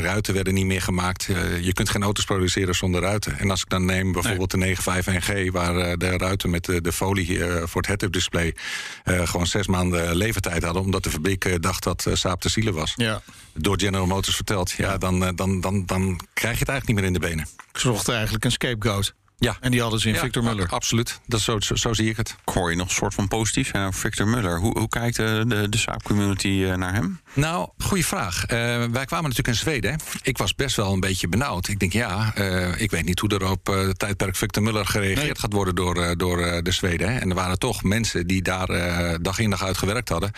[0.00, 1.24] ruiten werden niet meer gemaakt.
[1.60, 3.38] Je kunt geen auto's produceren zonder ruiten.
[3.38, 4.74] En als ik dan neem bijvoorbeeld nee.
[4.74, 5.52] de 95NG...
[5.52, 8.54] waar de ruiten met de, de folie voor het head-up display...
[9.04, 10.82] gewoon zes maanden levertijd hadden...
[10.82, 12.92] omdat de fabriek dacht dat Saab te zielen was.
[12.96, 13.22] Ja.
[13.54, 14.70] Door General Motors verteld.
[14.70, 17.46] Ja, dan, dan, dan, dan krijg je het eigenlijk niet meer in de benen.
[17.72, 19.14] Ik zocht eigenlijk een scapegoat.
[19.42, 19.56] Ja.
[19.60, 20.68] En die hadden ze in ja, Victor Muller.
[20.68, 21.20] Absoluut.
[21.26, 22.36] Dat zo, zo, zo, zie ik het.
[22.46, 24.58] Ik hoor je nog een soort van positief zijn over Victor Muller.
[24.58, 27.20] Hoe, hoe kijkt de, de, de Saab-community naar hem?
[27.32, 28.42] Nou, goede vraag.
[28.42, 28.48] Uh,
[28.84, 30.00] wij kwamen natuurlijk in Zweden.
[30.22, 31.68] Ik was best wel een beetje benauwd.
[31.68, 35.26] Ik denk, ja, uh, ik weet niet hoe er op uh, tijdperk Victor Muller gereageerd
[35.26, 35.38] nee.
[35.38, 37.12] gaat worden door, door de Zweden.
[37.12, 37.18] Hè.
[37.18, 38.68] En er waren toch mensen die daar
[39.22, 40.32] dag in dag uit gewerkt hadden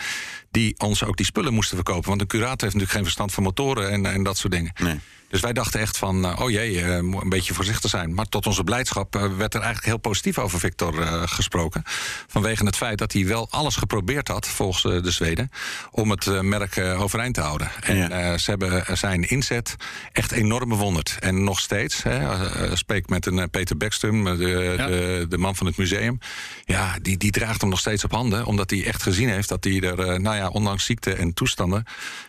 [0.55, 2.09] die ons ook die spullen moesten verkopen.
[2.09, 4.73] Want een curator heeft natuurlijk geen verstand van motoren en, en dat soort dingen.
[4.79, 4.99] Nee.
[5.29, 8.13] Dus wij dachten echt van, uh, oh jee, uh, een beetje voorzichtig zijn.
[8.13, 10.93] Maar tot onze blijdschap uh, werd er eigenlijk heel positief over Victor
[11.27, 11.83] gesproken.
[12.27, 15.51] Vanwege het feit dat hij wel alles geprobeerd had, volgens de Zweden...
[15.91, 17.71] om het merk overeind te houden.
[17.81, 18.37] En ja.
[18.37, 19.75] ze hebben zijn inzet
[20.11, 21.17] echt enorm bewonderd.
[21.19, 24.87] En nog steeds, hè, spreek met een Peter Bekstum, de, ja.
[24.87, 26.19] de, de, man van het museum...
[26.65, 28.45] ja, die, die draagt hem nog steeds op handen.
[28.45, 31.85] Omdat hij echt gezien heeft dat hij er, nou ja, ondanks ziekte en toestanden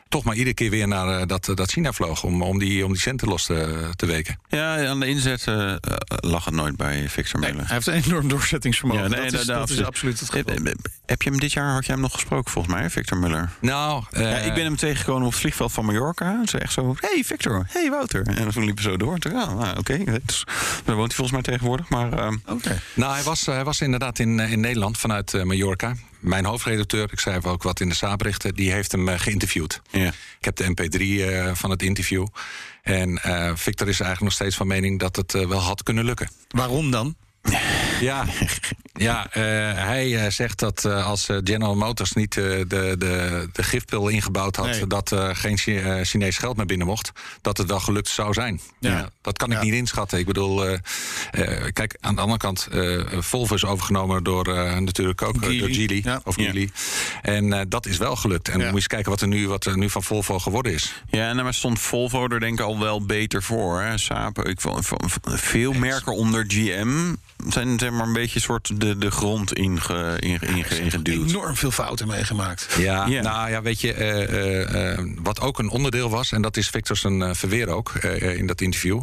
[0.08, 2.92] toch maar iedere keer weer naar uh, dat, dat China vloog om, om, die, om
[2.92, 4.38] die centen los te, te weken.
[4.48, 5.74] Ja, aan de inzet uh,
[6.06, 7.54] lag het nooit bij Victor Muller.
[7.54, 9.02] Nee, hij heeft een enorm doorzettingsvermogen.
[9.02, 10.54] Ja, nee, dat, is, dat is absoluut het geval.
[10.54, 13.50] Heb, heb je hem dit jaar, had jij hem nog gesproken volgens mij, Victor Muller?
[13.60, 16.46] Nou, ja, ik ben hem tegengekomen op het vliegveld van Mallorca.
[16.46, 18.26] Ze echt zo, hey Victor, hey Wouter.
[18.26, 19.18] En toen liepen we zo door.
[19.18, 20.20] Toen, ja, nou, oké, okay.
[20.24, 20.44] dus,
[20.84, 21.88] daar woont hij volgens mij tegenwoordig.
[21.88, 22.80] Maar, okay.
[22.94, 25.94] Nou, hij was, hij was inderdaad in, in Nederland vanuit Mallorca
[26.26, 29.80] mijn hoofdredacteur, ik schrijf ook wat in de Saabrichten, die heeft hem uh, geïnterviewd.
[29.90, 30.12] Ja.
[30.38, 32.26] Ik heb de MP3 uh, van het interview.
[32.82, 36.30] En uh, Victor is eigenlijk nog steeds van mening dat het wel had kunnen lukken.
[36.48, 37.16] Waarom dan?
[38.00, 38.24] Ja,
[38.92, 39.32] ja uh,
[39.84, 44.66] hij uh, zegt dat uh, als General Motors niet de, de, de gifpil ingebouwd had...
[44.66, 44.86] Nee.
[44.86, 45.58] dat geen
[46.04, 48.60] Chinees geld meer binnen mocht, dat het wel gelukt zou zijn.
[48.80, 48.90] Ja.
[48.90, 49.62] ja dat kan ik ja.
[49.62, 50.18] niet inschatten.
[50.18, 50.78] Ik bedoel,
[51.72, 52.68] kijk, aan de andere kant,
[53.10, 54.44] Volvo is overgenomen door
[54.80, 55.58] natuurlijk ook Geely.
[55.58, 56.00] door Geely.
[56.04, 56.20] Ja.
[56.24, 56.70] Of Geely.
[57.22, 58.48] En dat is wel gelukt.
[58.48, 61.02] En moet je eens kijken wat er, nu, wat er nu van Volvo geworden is.
[61.10, 63.80] Ja, en maar stond Volvo er denk ik al wel beter voor.
[63.80, 63.98] Hè?
[63.98, 64.60] Saab, ik,
[65.24, 67.14] veel merken onder GM
[67.48, 71.28] zijn zeg maar een beetje soort de, de grond inge, inge, inge, ingeduwd.
[71.28, 72.66] Enorm veel fouten meegemaakt.
[72.78, 73.22] Ja, ja.
[73.22, 76.96] nou ja, weet je, uh, uh, wat ook een onderdeel was, en dat is Victor
[76.96, 79.00] zijn verweer ook in dat interview,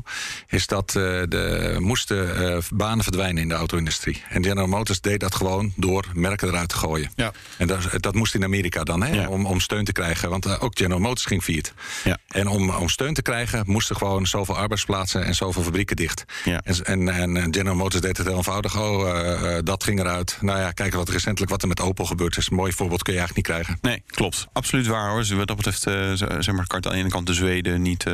[0.47, 4.23] is dat er moesten banen verdwijnen in de auto-industrie.
[4.29, 7.11] En General Motors deed dat gewoon door merken eruit te gooien.
[7.15, 7.31] Ja.
[7.57, 9.27] En dat, dat moest in Amerika dan, hè, ja.
[9.27, 10.29] om, om steun te krijgen.
[10.29, 11.73] Want ook General Motors ging failliet.
[12.03, 12.17] Ja.
[12.27, 16.25] En om, om steun te krijgen moesten gewoon zoveel arbeidsplaatsen en zoveel fabrieken dicht.
[16.43, 16.61] Ja.
[16.63, 18.79] En, en, en General Motors deed het heel eenvoudig.
[18.79, 20.37] Oh, uh, dat ging eruit.
[20.41, 22.49] Nou ja, kijken wat recentelijk wat er met Opel gebeurd is.
[22.49, 23.81] Een mooi voorbeeld kun je eigenlijk niet krijgen.
[23.81, 24.47] Nee, klopt.
[24.53, 25.19] Absoluut waar hoor.
[25.19, 28.05] Dus wat dat betreft, uh, zeg maar, kan aan de ene kant de Zweden niet,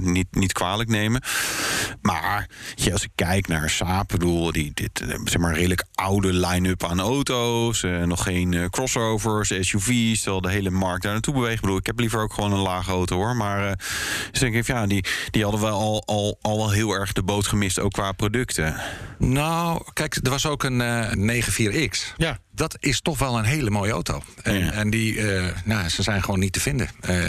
[0.00, 1.22] niet, niet kwalijk nemen.
[2.02, 2.48] Maar
[2.92, 7.82] als ik kijk naar Saab, bedoel, die dit, zeg maar, redelijk oude line-up aan auto's.
[8.04, 10.20] nog geen crossovers, SUV's.
[10.20, 11.54] Terwijl de hele markt daar naartoe beweegt.
[11.54, 13.36] Ik bedoel, ik heb liever ook gewoon een lage auto hoor.
[13.36, 13.78] Maar
[14.30, 17.46] dus denk ik, ja, die, die hadden wel al, al, al heel erg de boot
[17.46, 18.76] gemist, ook qua producten.
[19.18, 22.14] Nou, kijk, er was ook een uh, 94X.
[22.16, 22.38] Ja.
[22.54, 24.22] Dat is toch wel een hele mooie auto.
[24.42, 25.20] En, en die,
[25.64, 26.88] nou, ze zijn gewoon niet te vinden.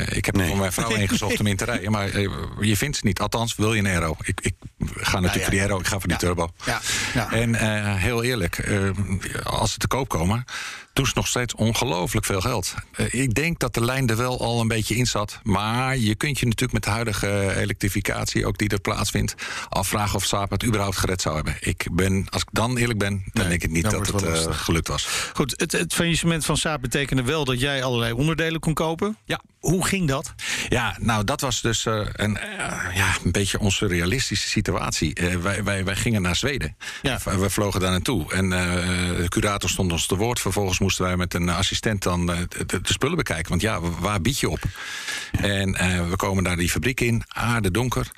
[0.10, 1.92] ik heb er voor mijn vrouw ingezocht om in te rijden.
[1.92, 2.20] Maar
[2.60, 3.20] je vindt ze niet.
[3.20, 4.16] Althans, wil je een aero.
[4.22, 4.54] Ik, ik
[4.96, 6.50] ga natuurlijk voor die aero, ik ga voor die turbo.
[6.66, 6.82] Ja.
[7.14, 7.32] Ja.
[7.32, 7.56] En
[7.98, 8.70] heel eerlijk,
[9.44, 10.46] als ze te koop komen
[10.96, 12.74] doen ze nog steeds ongelooflijk veel geld.
[13.10, 15.40] Ik denk dat de lijn er wel al een beetje in zat.
[15.44, 19.36] Maar je kunt je natuurlijk met de huidige elektrificatie, ook die er plaatsvindt,
[19.70, 21.58] afvragen of Saab het überhaupt gered zou hebben.
[21.60, 25.08] Ik ben, als ik dan eerlijk ben, dan denk ik niet dat het gelukt was.
[25.34, 29.18] Goed, het, het faillissement van Saab betekende wel dat jij allerlei onderdelen kon kopen.
[29.26, 29.42] Ja.
[29.60, 30.34] Hoe ging dat?
[30.70, 32.38] Ja, nou, dat was dus uh, een,
[32.94, 35.18] ja, een beetje onze realistische situatie.
[35.42, 36.78] wij, wij, wij gingen naar Zweden.
[37.02, 37.20] Ja.
[37.24, 38.34] We vlogen daar naartoe.
[38.34, 40.40] En de curator stond ons te woord.
[40.40, 43.50] Vervolgens moesten wij met een assistent dan de, de, spullen bekijken.
[43.50, 44.60] Want ja, waar bied je op?
[45.32, 45.72] En
[46.10, 48.12] we komen daar die fabriek in, aarde donker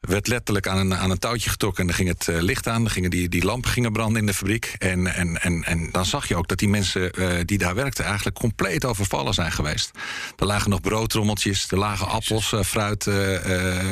[0.00, 2.82] werd letterlijk aan een, aan een touwtje getrokken en dan ging het uh, licht aan.
[2.82, 4.74] Dan gingen die, die lampen gingen branden in de fabriek.
[4.78, 8.04] En, en, en, en dan zag je ook dat die mensen uh, die daar werkten
[8.04, 9.90] eigenlijk compleet overvallen zijn geweest.
[10.38, 13.08] Er lagen nog broodtrommeltjes, er lagen appels, uh, fruit,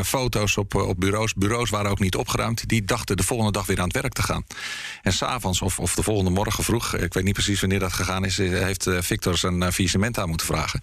[0.05, 1.35] foto's op, op bureaus.
[1.35, 2.69] Bureaus waren ook niet opgeruimd.
[2.69, 4.45] Die dachten de volgende dag weer aan het werk te gaan.
[5.03, 8.25] En s'avonds of, of de volgende morgen vroeg, ik weet niet precies wanneer dat gegaan
[8.25, 10.83] is, heeft Victor zijn faillissement aan moeten vragen.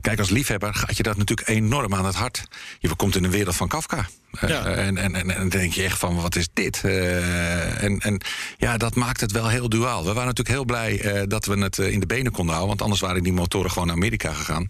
[0.00, 2.44] Kijk, als liefhebber gaat je dat natuurlijk enorm aan het hart.
[2.78, 4.06] Je komt in een wereld van Kafka.
[4.40, 4.64] Ja.
[4.64, 6.82] en, en, en, en dan denk je echt van, wat is dit?
[6.84, 8.20] Uh, en, en
[8.58, 10.04] ja, dat maakt het wel heel duaal.
[10.04, 12.68] We waren natuurlijk heel blij uh, dat we het in de benen konden houden.
[12.68, 14.66] Want anders waren die motoren gewoon naar Amerika gegaan.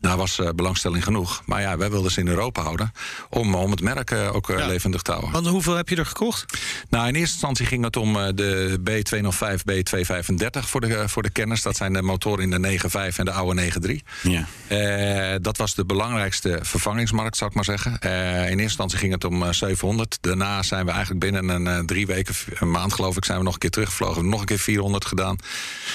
[0.00, 1.42] Daar was belangstelling genoeg.
[1.46, 2.92] Maar ja, wij wilden ze in Europa houden.
[3.28, 4.66] Om, om het merk ook ja.
[4.66, 5.32] levendig te houden.
[5.32, 6.58] Want hoeveel heb je er gekocht?
[6.90, 11.62] Nou, in eerste instantie ging het om de B205, B235 voor de, voor de kenners.
[11.62, 12.78] Dat zijn de motoren in de
[13.12, 13.94] 9.5 en de oude 9.3.
[14.22, 15.38] Ja.
[15.38, 17.92] dat was de belangrijkste vervangingsmarkt, zou ik maar zeggen.
[18.00, 20.12] in eerste instantie ging het om 700.
[20.12, 23.38] Eh, Daarna zijn we eigenlijk binnen een uh, drie weken, een maand geloof ik, zijn
[23.38, 24.28] we nog een keer teruggevlogen.
[24.28, 25.36] Nog een keer 400 gedaan.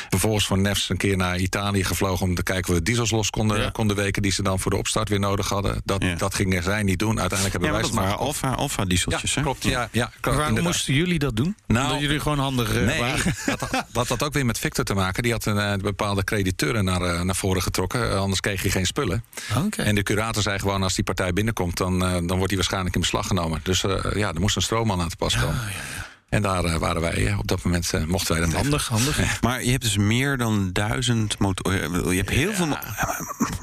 [0.09, 3.29] Vervolgens van Nefs een keer naar Italië gevlogen om te kijken of we diesels los
[3.29, 3.69] konden, ja.
[3.69, 5.81] konden weken die ze dan voor de opstart weer nodig hadden.
[5.85, 6.15] Dat, ja.
[6.15, 7.19] dat gingen zij niet doen.
[7.19, 9.33] Uiteindelijk hebben ja, wij dat waren alfa, alfa dieseltjes.
[9.33, 9.63] Ja, klopt.
[9.63, 11.55] Ja, ja, klopt, waarom moesten jullie dat doen?
[11.67, 13.21] Nou, Omdat jullie gewoon handig uh, nee, waren?
[13.45, 15.23] Dat, dat had ook weer met Victor te maken.
[15.23, 18.19] Die had een bepaalde crediteuren naar, naar voren getrokken.
[18.19, 19.23] anders kreeg je geen spullen.
[19.57, 19.85] Okay.
[19.85, 23.01] En de curator zei gewoon als die partij binnenkomt, dan, dan wordt hij waarschijnlijk in
[23.01, 23.59] beslag genomen.
[23.63, 25.55] Dus uh, ja, er moest een stroomman aan te pas komen.
[25.55, 27.35] Ja, ja, en daar uh, waren wij.
[27.37, 28.95] Op dat moment uh, mochten wij dat Handig, even.
[28.95, 29.41] handig.
[29.41, 32.09] Maar je hebt dus meer dan duizend motoren.
[32.09, 32.55] Je hebt heel ja.
[32.55, 32.77] veel...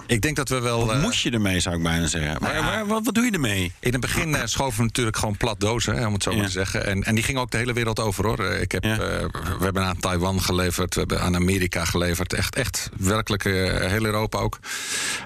[0.06, 0.86] Ik denk dat we wel...
[0.86, 2.36] Wat moest je ermee, zou ik bijna zeggen.
[2.40, 2.62] Maar, ja.
[2.62, 3.72] maar wat, wat, doe je ermee?
[3.78, 6.44] In het begin uh, schoven we natuurlijk gewoon plat dozen, hè, om het zo maar
[6.44, 6.86] te zeggen.
[6.86, 8.44] En, en die ging ook de hele wereld over, hoor.
[8.44, 9.28] Ik heb, we
[9.60, 12.32] hebben aan Taiwan geleverd, we hebben aan Amerika geleverd.
[12.32, 14.58] Echt, echt werkelijk heel Europa ook.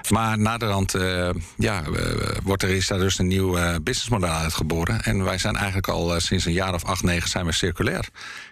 [0.09, 0.95] Maar naderhand
[1.57, 1.83] ja,
[2.43, 3.51] wordt er, is daar dus een nieuw
[3.83, 5.01] businessmodel uitgeboren.
[5.01, 8.07] En wij zijn eigenlijk al sinds een jaar of acht, negen zijn we circulair.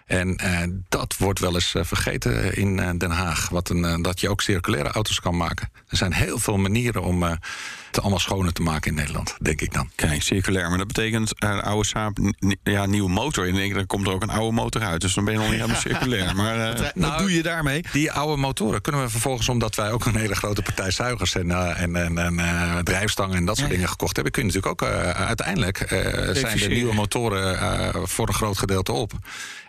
[0.06, 3.48] En uh, dat wordt wel eens uh, vergeten in uh, Den Haag.
[3.48, 5.70] Wat een, dat je ook circulaire auto's kan maken.
[5.88, 9.72] Er zijn heel veel manieren om het allemaal schoner te maken in Nederland, denk ik
[9.72, 9.90] dan.
[9.94, 10.68] Kijk, circulair.
[10.68, 12.18] Maar dat betekent een oude Saab,
[12.62, 13.46] ja, nieuwe motor.
[13.46, 15.00] In één keer komt er ook een oude motor uit.
[15.00, 16.36] Dus dan ben je nog niet helemaal circulair.
[16.36, 17.84] Maar wat, wat nou, doe je daarmee?
[17.92, 21.76] Die oude motoren kunnen we vervolgens, omdat wij ook een hele grote partij zuigers en,
[21.76, 24.88] en, en, en drijfstangen en dat soort ja, dingen gekocht hebben, kun je natuurlijk ook
[25.16, 25.86] uiteindelijk
[26.32, 29.12] zijn de nieuwe motoren voor een groot gedeelte op.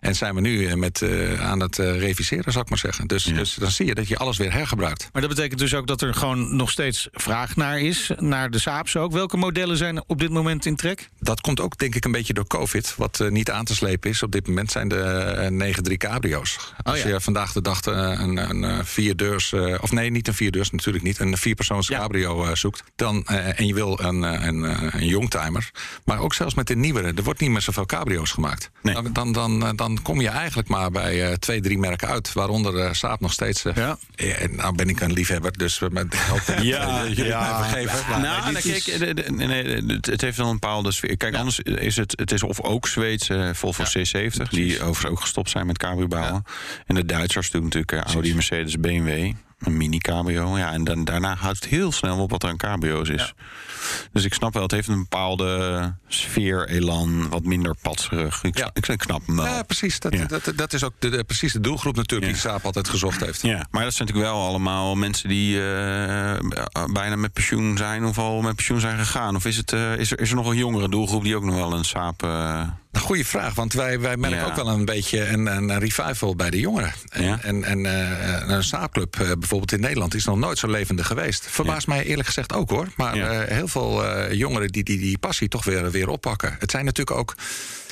[0.06, 3.08] En zijn we nu met, uh, aan het uh, reviseren, zou ik maar zeggen.
[3.08, 3.34] Dus, ja.
[3.34, 5.10] dus, dan zie je dat je alles weer hergebruikt.
[5.14, 8.12] Maar dat betekent dus ook dat er gewoon nog steeds vraag naar is.
[8.18, 9.12] Naar de Saabs ook.
[9.12, 11.10] Welke modellen zijn op dit moment in trek?
[11.20, 12.94] Dat komt ook denk ik een beetje door COVID.
[12.98, 16.74] Wat uh, niet aan te slepen is op dit moment zijn de 9-3 cabrio's.
[16.84, 17.10] Als oh, ja.
[17.10, 19.54] je vandaag de dag een, een vierdeurs...
[19.82, 21.20] of nee, niet een vierdeurs, natuurlijk niet.
[21.20, 22.00] Een vierpersoons ja.
[22.00, 22.84] cabrio zoekt.
[22.96, 24.64] Dan, en je wil een, een,
[24.96, 25.72] een youngtimer.
[26.04, 27.14] Maar ook zelfs met de nieuwere.
[27.16, 28.72] Er wordt niet meer zoveel cabrio's gemaakt.
[28.82, 28.94] Nee.
[28.94, 32.34] Dan, dan, dan, dan kom je eigenlijk maar bij uh, twee, drie merken uit.
[32.34, 33.66] Waaronder uh, Saab nog steeds.
[33.66, 33.98] Uh, ja.
[34.16, 38.10] En nou ben ik een liefhebber, dus met hoop ja, jullie ja, mij vergeven.
[38.10, 41.18] Ja, nou, nee, kijk, nee, het heeft wel een bepaalde sfeer.
[41.18, 41.40] Kijk, ja.
[41.40, 45.66] anders is het, het is of ook Zweedse Volvo C70, die overigens ook gestopt zijn
[45.66, 46.44] met cabrio bouwen.
[46.86, 49.32] En de Duitsers doen natuurlijk Audi, Mercedes, BMW.
[49.60, 50.58] Een mini cabrio.
[50.58, 53.22] Ja, en dan, daarna houdt het heel snel op wat er aan cabrio's is.
[53.22, 53.44] Ja.
[54.12, 58.44] Dus ik snap wel, het heeft een bepaalde sfeer, elan, wat minder patserig.
[58.44, 58.70] Ik, ja.
[58.74, 59.46] ik, ik snap hem wel.
[59.46, 60.00] Ja, precies.
[60.00, 60.26] Dat, ja.
[60.26, 63.42] dat, dat is ook de, de, precies de doelgroep natuurlijk die Saab altijd gezocht heeft.
[63.42, 65.62] Ja, maar dat zijn natuurlijk wel allemaal mensen die uh,
[66.92, 69.36] bijna met pensioen zijn of al met pensioen zijn gegaan.
[69.36, 71.56] Of is, het, uh, is, er, is er nog een jongere doelgroep die ook nog
[71.56, 72.24] wel een Saab...
[72.24, 72.62] Uh,
[73.06, 73.54] goede vraag.
[73.54, 76.94] Want wij, wij merken ook wel een beetje een, een revival bij de jongeren.
[77.10, 77.86] En, en, en
[78.52, 81.46] een saapclub bijvoorbeeld in Nederland is nog nooit zo levendig geweest.
[81.50, 82.88] Verbaast mij eerlijk gezegd ook hoor.
[82.96, 86.56] Maar heel veel jongeren die, die die passie toch weer, weer oppakken.
[86.60, 87.36] Het zijn natuurlijk ook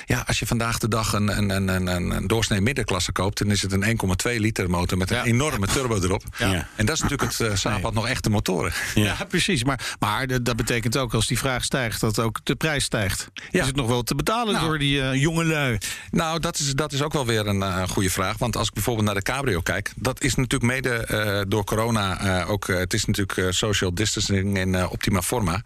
[0.06, 3.52] ja, als je vandaag de dag een, een, een, een, een doorsnee middenklasse koopt, dan
[3.52, 4.00] is het een
[4.32, 6.24] 1,2 liter motor met een enorme turbo erop.
[6.38, 6.68] Ja.
[6.76, 8.74] En dat is natuurlijk het uh, Saab had nog echte motoren.
[8.96, 9.64] Ja, precies.
[9.64, 13.28] Maar, maar dat betekent ook als die vraag stijgt, dat ook de prijs stijgt.
[13.52, 14.66] Is het nog wel te betalen nou.
[14.66, 15.78] door die uh, jonge lui?
[16.12, 18.38] Nou, dat is, dat is ook wel weer een uh, goede vraag.
[18.38, 22.68] Want als ik bijvoorbeeld naar de Cabrio kijk, dat is natuurlijk mede door corona ook.
[22.68, 25.62] het is natuurlijk social distancing in optima forma.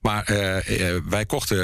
[0.00, 0.24] Maar
[1.08, 1.58] wij kochten,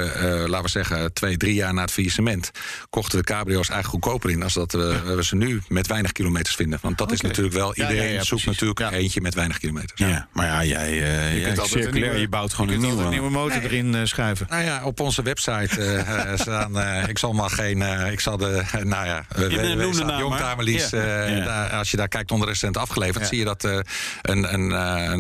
[0.49, 1.93] laten we zeggen, twee, drie jaar na het
[2.23, 2.51] faillissement
[2.91, 4.43] kochten we cabrio's eigenlijk goedkoper in...
[4.43, 6.79] als dat we, we ze nu met weinig kilometers vinden.
[6.83, 7.75] Want dat is natuurlijk wel...
[7.75, 10.01] iedereen ja, zoekt natuurlijk eentje met weinig kilometers.
[10.01, 13.31] Ja, maar ja, jij, uh, je, jij circulair, je bouwt gewoon een nieuwe, een nieuwe
[13.31, 14.47] motor erin uh, schuiven.
[14.51, 16.79] Nou ja, op onze website uh, staan...
[17.09, 17.83] ik zal maar geen...
[18.13, 18.63] ik zal de...
[18.83, 19.25] nou ja,
[20.19, 20.93] Youngtimerlies...
[21.73, 23.27] als je daar kijkt onder recent afgeleverd...
[23.27, 23.65] zie je dat
[24.23, 24.71] een, een,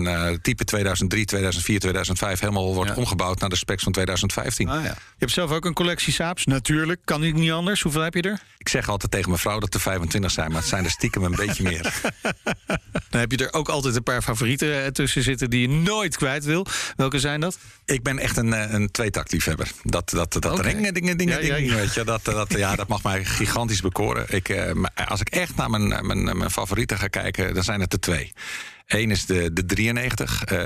[0.06, 2.40] een type 2003, 2004, 2005...
[2.40, 4.68] helemaal wordt omgebouwd naar de specs van 2015.
[4.68, 4.88] Ah, ja.
[4.88, 7.82] Je hebt zelf ook een collectie Saabs, natuurlijk kan ik niet anders.
[7.82, 8.40] Hoeveel heb je er?
[8.58, 11.24] Ik zeg altijd tegen mijn vrouw dat er 25 zijn, maar het zijn er stiekem
[11.24, 11.82] een beetje meer.
[13.10, 16.16] Dan heb je er ook altijd een paar favorieten eh, tussen zitten die je nooit
[16.16, 16.66] kwijt wil.
[16.96, 17.58] Welke zijn dat?
[17.84, 19.70] Ik ben echt een, eh, een tweetaktliefhebber.
[19.82, 20.72] Dat, dat, dat okay.
[20.72, 21.76] ringen, dingen, dingen, ja, dingen.
[21.76, 24.24] Weet je, dat, dat, ja, dat mag mij gigantisch bekoren.
[24.28, 24.70] Ik, eh,
[25.08, 28.32] als ik echt naar mijn, mijn, mijn favorieten ga kijken, dan zijn het er twee.
[28.86, 30.58] Eén is de, de 93, uh,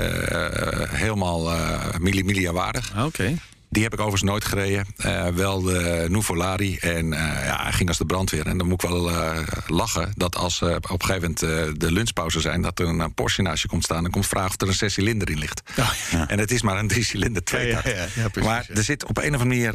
[0.89, 3.05] helemaal uh, milli waardig.
[3.05, 3.35] Oké.
[3.73, 4.87] Die heb ik overigens nooit gereden.
[5.07, 6.77] Uh, wel de Nuvolari.
[6.77, 8.47] En uh, ja, ging als de brandweer.
[8.47, 12.41] En dan moet ik wel uh, lachen dat als op een gegeven moment de lunchpauze
[12.41, 12.62] zijn...
[12.62, 15.31] dat er een Porsche naast je komt staan en komt vragen of er een zescilinder
[15.31, 15.62] in ligt.
[15.79, 16.29] Oh, ja.
[16.29, 17.83] En het is maar een drie cilinder twee ja,
[18.14, 19.73] ja, Maar er zit op een of andere manier...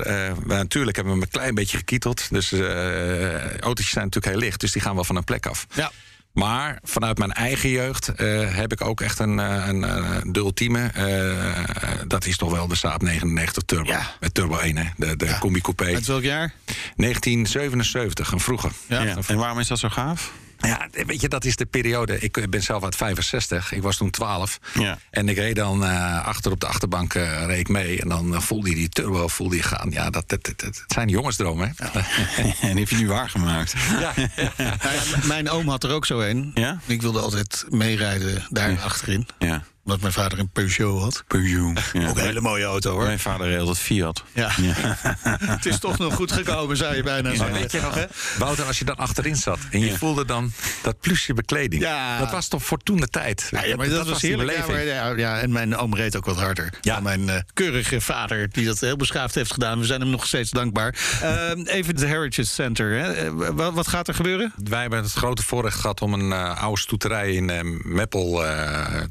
[0.48, 2.28] natuurlijk hebben we hem een klein beetje gekieteld.
[2.30, 4.60] Dus autootjes zijn natuurlijk heel licht.
[4.60, 5.66] Dus die gaan wel van een plek af.
[5.74, 5.92] Ja.
[6.38, 10.92] Maar vanuit mijn eigen jeugd uh, heb ik ook echt een, een, een de ultieme.
[10.98, 13.90] Uh, dat is toch wel de Saab 99 Turbo.
[13.90, 14.16] Ja.
[14.20, 14.84] Met Turbo 1, hè?
[14.96, 15.40] de, de ja.
[15.40, 15.86] combi coupé.
[15.86, 16.54] Uit welk jaar?
[16.96, 18.72] 1977, een vroeger.
[18.86, 19.02] Ja.
[19.02, 19.18] ja.
[19.28, 20.32] En waarom is dat zo gaaf?
[20.58, 22.20] Ja, weet je, dat is de periode.
[22.20, 23.72] Ik ben zelf uit 65.
[23.72, 24.60] Ik was toen 12.
[24.74, 24.98] Ja.
[25.10, 28.02] En ik reed dan uh, achter op de achterbank uh, reed ik mee.
[28.02, 29.92] En dan uh, voelde je die turbo voelde je gaan.
[29.92, 31.74] Ja, dat, dat, dat, dat zijn jongensdromen.
[31.76, 31.86] Hè?
[31.86, 32.06] Ja.
[32.62, 33.74] en die heb je nu waargemaakt.
[34.00, 34.14] Ja,
[34.58, 34.76] ja.
[35.24, 36.52] Mijn oom had er ook zo een.
[36.54, 36.80] Ja?
[36.86, 39.28] Ik wilde altijd meerijden daar achterin.
[39.40, 41.24] Ja omdat mijn vader een Peugeot had.
[41.28, 41.80] Peugeot.
[41.94, 42.10] Ja.
[42.10, 43.04] Ook een hele mooie auto hoor.
[43.04, 44.24] Mijn vader reed het Fiat.
[44.34, 44.52] Ja.
[44.62, 44.98] ja.
[45.56, 47.54] het is toch nog goed gekomen, zou je bijna zeggen.
[47.54, 48.06] weet je nog, hè?
[48.40, 51.82] Wouter, als je dan achterin zat en je voelde dan dat plusje bekleding.
[51.82, 52.20] Ja.
[52.20, 53.48] Dat was toch voor toen de tijd.
[53.52, 54.68] Ja, maar dat, dat was heerlijk.
[54.68, 56.74] Ja, ja, en mijn oom reed ook wat harder.
[56.82, 57.00] Ja.
[57.00, 59.80] mijn uh, keurige vader, die dat heel beschaafd heeft gedaan.
[59.80, 60.96] We zijn hem nog steeds dankbaar.
[61.24, 62.92] Uh, even het Heritage Center.
[62.92, 63.14] Hè.
[63.14, 64.54] Eh, wat, wat, gaat er gebeuren?
[64.64, 68.32] Wij hebben het grote voorrecht gehad om een uh, oude stoeterij in uh, Meppel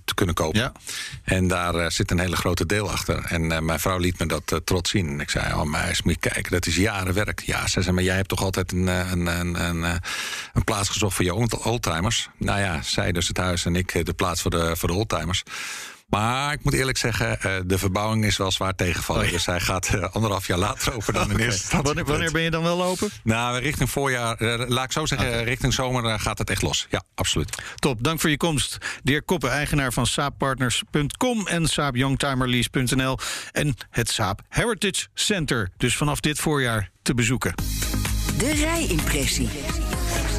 [0.04, 0.65] te kunnen kopen.
[1.24, 3.24] En daar uh, zit een hele grote deel achter.
[3.24, 5.08] En uh, mijn vrouw liet me dat uh, trots zien.
[5.08, 7.40] En ik zei, oh meis, moet je kijken, dat is jaren werk.
[7.40, 10.00] Ja, ze zei, maar jij hebt toch altijd een, een, een, een,
[10.52, 12.28] een plaats gezocht voor je oldtimers?
[12.36, 15.42] Nou ja, zij dus het huis en ik de plaats voor de, voor de oldtimers.
[16.06, 19.24] Maar ik moet eerlijk zeggen, uh, de verbouwing is wel zwaar tegenvallen.
[19.24, 22.42] Oh, Dus hij gaat uh, anderhalf jaar later open dan in eerste wanneer, wanneer, ben
[22.42, 23.10] je dan wel open?
[23.22, 25.42] Nou, richting voorjaar, uh, laat ik zo zeggen, okay.
[25.42, 26.86] richting zomer gaat het echt los.
[26.90, 27.58] Ja, absoluut.
[27.74, 28.78] Top, dank voor je komst.
[29.02, 33.18] Dirk Koppen, eigenaar van saappartners.com en saapyoungtimerlease.nl
[33.52, 35.70] en het Saap Heritage Center.
[35.76, 37.54] Dus vanaf dit voorjaar te bezoeken.
[38.38, 39.48] De rijimpressie.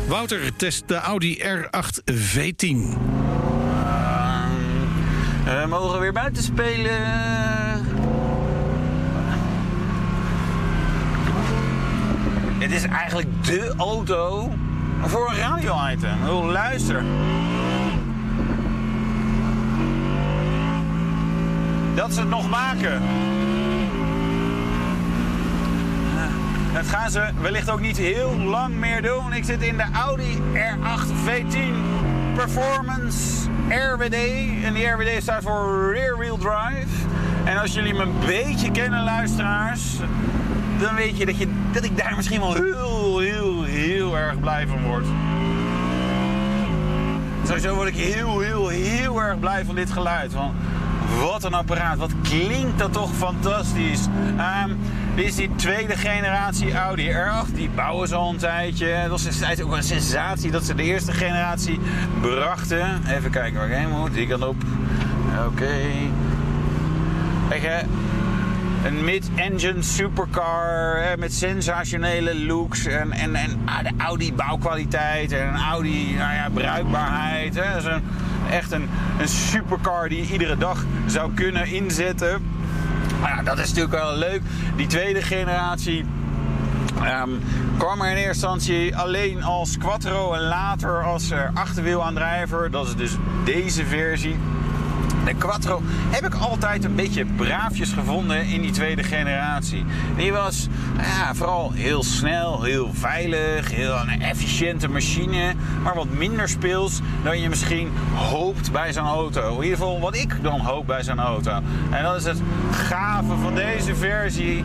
[0.08, 2.98] Wouter test de Audi R8 V10.
[5.48, 7.00] We mogen weer buiten spelen.
[12.60, 14.52] Dit is eigenlijk de auto
[15.02, 16.26] voor een radio-item.
[16.28, 17.04] Luister.
[21.96, 23.02] Dat ze het nog maken.
[26.74, 29.34] Dat gaan ze wellicht ook niet heel lang meer doen.
[29.34, 34.14] Ik zit in de Audi R8 V10 Performance RWD.
[34.64, 37.08] En die RWD staat voor Rear Wheel Drive.
[37.44, 39.98] En als jullie me een beetje kennen, luisteraars,
[40.80, 44.68] dan weet je dat, je dat ik daar misschien wel heel, heel, heel erg blij
[44.68, 45.06] van word.
[47.44, 50.34] Sowieso word ik heel, heel, heel erg blij van dit geluid.
[50.34, 50.54] Want
[51.22, 51.98] wat een apparaat.
[51.98, 54.06] Wat klinkt dat toch fantastisch.
[54.66, 54.78] Um,
[55.18, 57.54] dit is die tweede generatie Audi R8.
[57.54, 58.98] Die bouwen ze al een tijdje.
[59.02, 61.80] Dat was destijds ook een sensatie dat ze de eerste generatie
[62.22, 63.02] brachten.
[63.08, 64.14] Even kijken waar ik heen moet.
[64.14, 64.56] Die kan op.
[65.48, 65.64] Oké.
[67.50, 67.86] Okay.
[68.86, 76.14] een mid-engine supercar met sensationele looks en, en, en ah, de Audi bouwkwaliteit en Audi
[76.18, 77.56] nou ja, bruikbaarheid.
[77.56, 77.74] Hè.
[77.74, 78.04] Dat is een,
[78.52, 78.90] echt een,
[79.20, 82.57] een supercar die je iedere dag zou kunnen inzetten.
[83.22, 84.42] Nou ja, dat is natuurlijk wel leuk.
[84.76, 86.06] Die tweede generatie
[87.04, 87.30] Ehm,
[87.78, 92.72] kwam er in eerste instantie alleen als quattro en later als uh, achterwielaandrijver.
[92.72, 93.12] Dat is dus
[93.46, 94.36] deze versie.
[95.28, 99.86] De Quattro heb ik altijd een beetje braafjes gevonden in die tweede generatie.
[100.16, 100.68] Die was
[100.98, 105.54] ja, vooral heel snel, heel veilig, heel een efficiënte machine.
[105.84, 109.56] Maar wat minder speels dan je misschien hoopt bij zo'n auto.
[109.56, 111.62] In ieder geval wat ik dan hoop bij zo'n auto.
[111.90, 114.64] En dat is het gave van deze versie.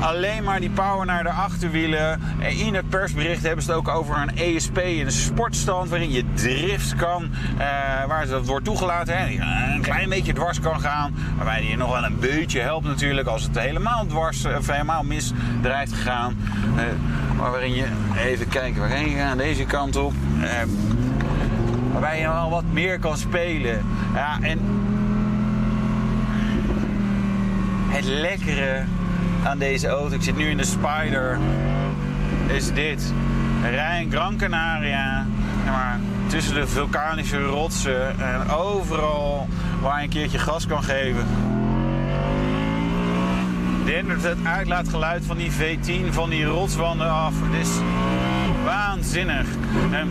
[0.00, 2.20] Alleen maar die power naar de achterwielen.
[2.38, 6.94] In het persbericht hebben ze het ook over een ESP, een sportstand waarin je drift
[6.94, 7.22] kan.
[7.22, 9.18] Uh, waar dat wordt toegelaten.
[9.18, 11.14] Hè een klein beetje dwars kan gaan.
[11.36, 15.32] Waarbij je nog wel een beetje helpt natuurlijk als het helemaal dwars of helemaal mis
[15.62, 16.36] dreigt te gaan.
[16.76, 16.82] Uh,
[17.38, 17.86] maar waarin je
[18.16, 20.12] even kijken waarheen je gaat, deze kant op.
[20.40, 20.50] Uh,
[21.92, 23.84] waarbij je wel wat meer kan spelen.
[24.14, 24.60] Ja, en
[27.88, 28.84] het lekkere
[29.44, 31.38] aan deze auto, ik zit nu in de Spider,
[32.46, 33.12] is dit.
[33.62, 35.26] Rij een Gran Canaria,
[36.26, 39.48] tussen de vulkanische rotsen en overal
[39.80, 41.26] waar je een keertje gas kan geven.
[43.84, 47.34] Dendert het uitlaatgeluid van die V10 van die rotswanden af.
[47.42, 47.70] Het is
[48.64, 49.46] waanzinnig.
[49.90, 50.08] En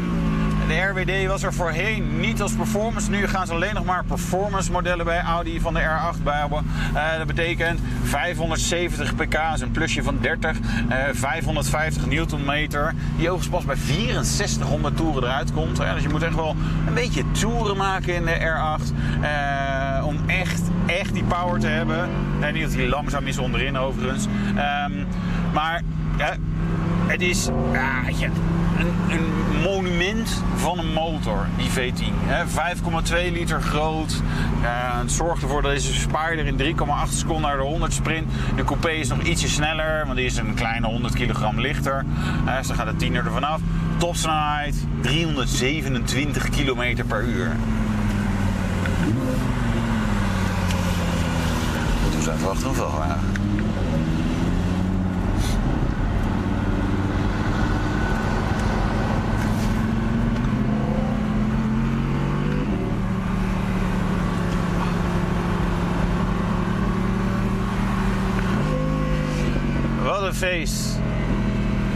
[0.68, 3.10] de RWD was er voorheen niet als performance.
[3.10, 6.66] Nu gaan ze alleen nog maar performance modellen bij Audi van de R8 bouwen.
[6.94, 10.58] Uh, dat betekent 570 pk, een plusje van 30.
[10.60, 12.94] Uh, 550 newtonmeter.
[13.18, 13.76] Die overigens pas bij
[14.24, 15.78] 6400 toeren eruit komt.
[15.78, 16.56] Dus je moet echt wel
[16.88, 18.94] een beetje toeren maken in de R8.
[19.22, 22.10] Eh, om echt, echt die power te hebben.
[22.40, 24.26] Nee, niet dat die langzaam is onderin overigens.
[24.26, 25.08] Um,
[25.54, 25.82] maar
[27.14, 27.46] het is...
[27.48, 28.34] Een,
[29.10, 32.14] een, monument van een motor, die V10.
[33.28, 34.22] 5,2 liter groot.
[34.62, 38.32] Uh, het zorgt ervoor dat deze Spider in 3,8 seconden naar de 100 sprint.
[38.56, 42.06] De coupé is nog ietsje sneller, want die is een kleine 100 kilogram lichter.
[42.46, 43.62] Uh, dus dan gaat de tiener er vanaf.
[43.98, 47.56] Topsnelheid 327 km per uur.
[52.12, 53.43] Toen zijn verwachten hoeveel waren.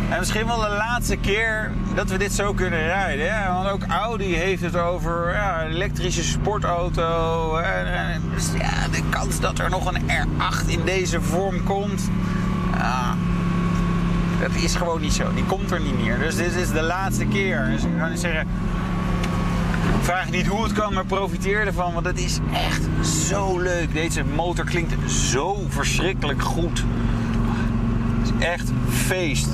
[0.09, 3.33] En misschien wel de laatste keer dat we dit zo kunnen rijden.
[3.33, 3.53] Hè?
[3.53, 7.57] Want ook Audi heeft het over ja, elektrische sportauto.
[7.57, 12.09] En, dus ja, de kans dat er nog een R8 in deze vorm komt.
[12.77, 13.15] Ja,
[14.39, 15.33] dat is gewoon niet zo.
[15.33, 16.19] Die komt er niet meer.
[16.19, 17.65] Dus dit is de laatste keer.
[17.65, 18.47] Dus ik kan niet zeggen.
[20.01, 21.93] Vraag niet hoe het kan, maar profiteer ervan.
[21.93, 23.93] Want het is echt zo leuk.
[23.93, 26.83] Deze motor klinkt zo verschrikkelijk goed
[28.39, 29.49] echt feest.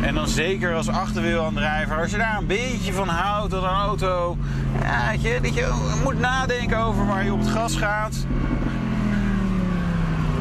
[0.00, 4.36] En dan zeker als achterwielaandrijver, als je daar een beetje van houdt, dat een auto,
[4.82, 5.10] ja,
[5.40, 8.26] dat, je, moet nadenken over waar je op het gas gaat.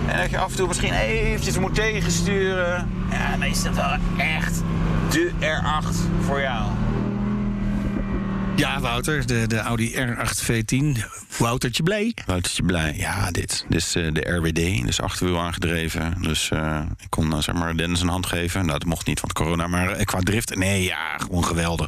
[0.07, 2.89] En dat je af en toe misschien eventjes moet tegensturen.
[3.11, 4.63] Ja, dan is dat wel echt
[5.09, 6.80] de R8 voor jou.
[8.61, 11.03] Ja, Wouter, de, de Audi R8 V10.
[11.37, 12.15] Woutertje blij.
[12.25, 13.65] Woutertje blij, ja, dit.
[13.69, 16.17] Dit is uh, de RWD, dus achterwiel aangedreven.
[16.21, 18.65] Dus uh, ik kon uh, zeg maar Dennis een hand geven.
[18.65, 19.67] Nou, dat mocht niet, want corona.
[19.67, 21.87] Maar qua drift, nee, ja, gewoon geweldig.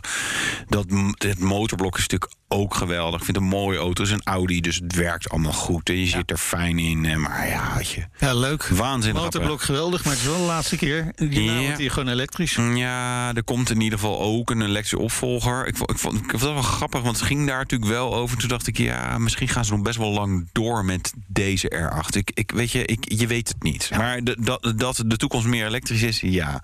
[0.68, 0.86] Dat,
[1.18, 3.20] het motorblok is natuurlijk ook geweldig.
[3.20, 4.02] Ik vind het een mooie auto.
[4.04, 5.90] Het is een Audi, dus het werkt allemaal goed.
[5.90, 7.22] En je zit er fijn in.
[7.22, 8.06] Maar ja, je.
[8.18, 8.68] Ja, leuk.
[8.68, 9.22] Waanzinnig.
[9.22, 11.12] Motorblok geweldig, maar het is wel de laatste keer.
[11.16, 11.62] Hierna ja.
[11.62, 12.58] wordt hij gewoon elektrisch.
[12.74, 15.68] Ja, er komt in ieder geval ook een elektrische opvolger.
[15.68, 18.16] Ik vond, ik vond, ik vond het wel grappig, want het ging daar natuurlijk wel
[18.16, 18.38] over.
[18.38, 22.18] Toen dacht ik, ja, misschien gaan ze nog best wel lang door met deze R8.
[22.18, 23.90] Ik, ik weet je, ik, je weet het niet.
[23.98, 26.64] Maar de, dat, dat de toekomst meer elektrisch is, ja.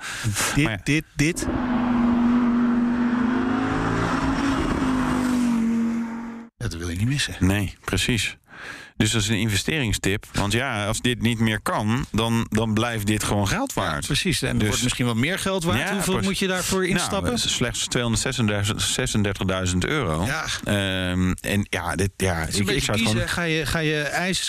[0.55, 1.47] Dit, dit, dit.
[6.57, 7.07] Dat wil je niet
[7.39, 8.37] Nee, precies.
[8.99, 10.25] Dus dat is een investeringstip.
[10.33, 14.01] Want ja, als dit niet meer kan, dan, dan blijft dit gewoon geld waard.
[14.01, 14.41] Ja, precies.
[14.41, 15.79] En dus, wordt misschien wel meer geld waard.
[15.79, 17.33] Ja, Hoeveel moet je daarvoor instappen?
[17.33, 17.87] Nou, slechts
[19.71, 20.25] 236.000 euro.
[20.25, 20.45] Ja.
[21.11, 23.15] Um, en ja, dit, ja ik, ik zou kiezen.
[23.15, 23.29] Gewoon...
[23.29, 24.47] Ga, je, ga je ijs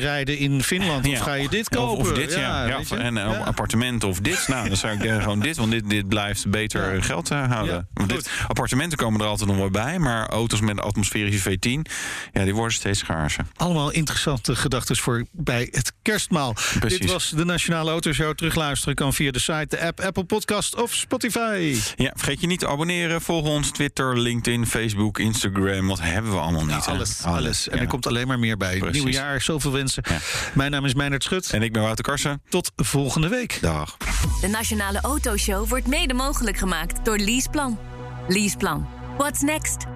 [0.00, 1.96] rijden in Finland of ga je dit kopen?
[1.96, 2.80] Of, of dit, ja.
[2.90, 4.48] en een appartement of dit.
[4.48, 7.88] Nou, dan zou ik uh, gewoon dit, want dit, dit blijft beter geld uh, houden.
[7.92, 11.92] Want dit, appartementen komen er altijd nog wel bij, maar auto's met atmosferische V10,
[12.32, 13.44] ja, die worden steeds schaarser.
[13.56, 16.52] Allemaal allemaal interessante gedachten voor bij het kerstmaal.
[16.78, 16.98] Precies.
[16.98, 18.34] Dit was de Nationale Autoshow.
[18.34, 21.76] Terugluisteren kan via de site, de app, Apple Podcast of Spotify.
[21.96, 23.20] Ja, vergeet je niet te abonneren.
[23.20, 25.86] Volg ons Twitter, LinkedIn, Facebook, Instagram.
[25.86, 26.84] Wat hebben we allemaal niet?
[26.86, 27.68] alles, alles.
[27.68, 27.82] En ja.
[27.82, 28.78] er komt alleen maar meer bij.
[28.78, 29.02] Precies.
[29.02, 30.02] Nieuw jaar, zoveel wensen.
[30.54, 31.50] Mijn naam is Meijnerd Schut.
[31.50, 32.42] En ik ben Wouter Karsen.
[32.48, 33.58] Tot volgende week.
[33.60, 33.96] Dag.
[34.40, 37.78] De Nationale Autoshow wordt mede mogelijk gemaakt door Leaseplan.
[38.28, 38.88] Leaseplan.
[39.16, 39.95] What's next?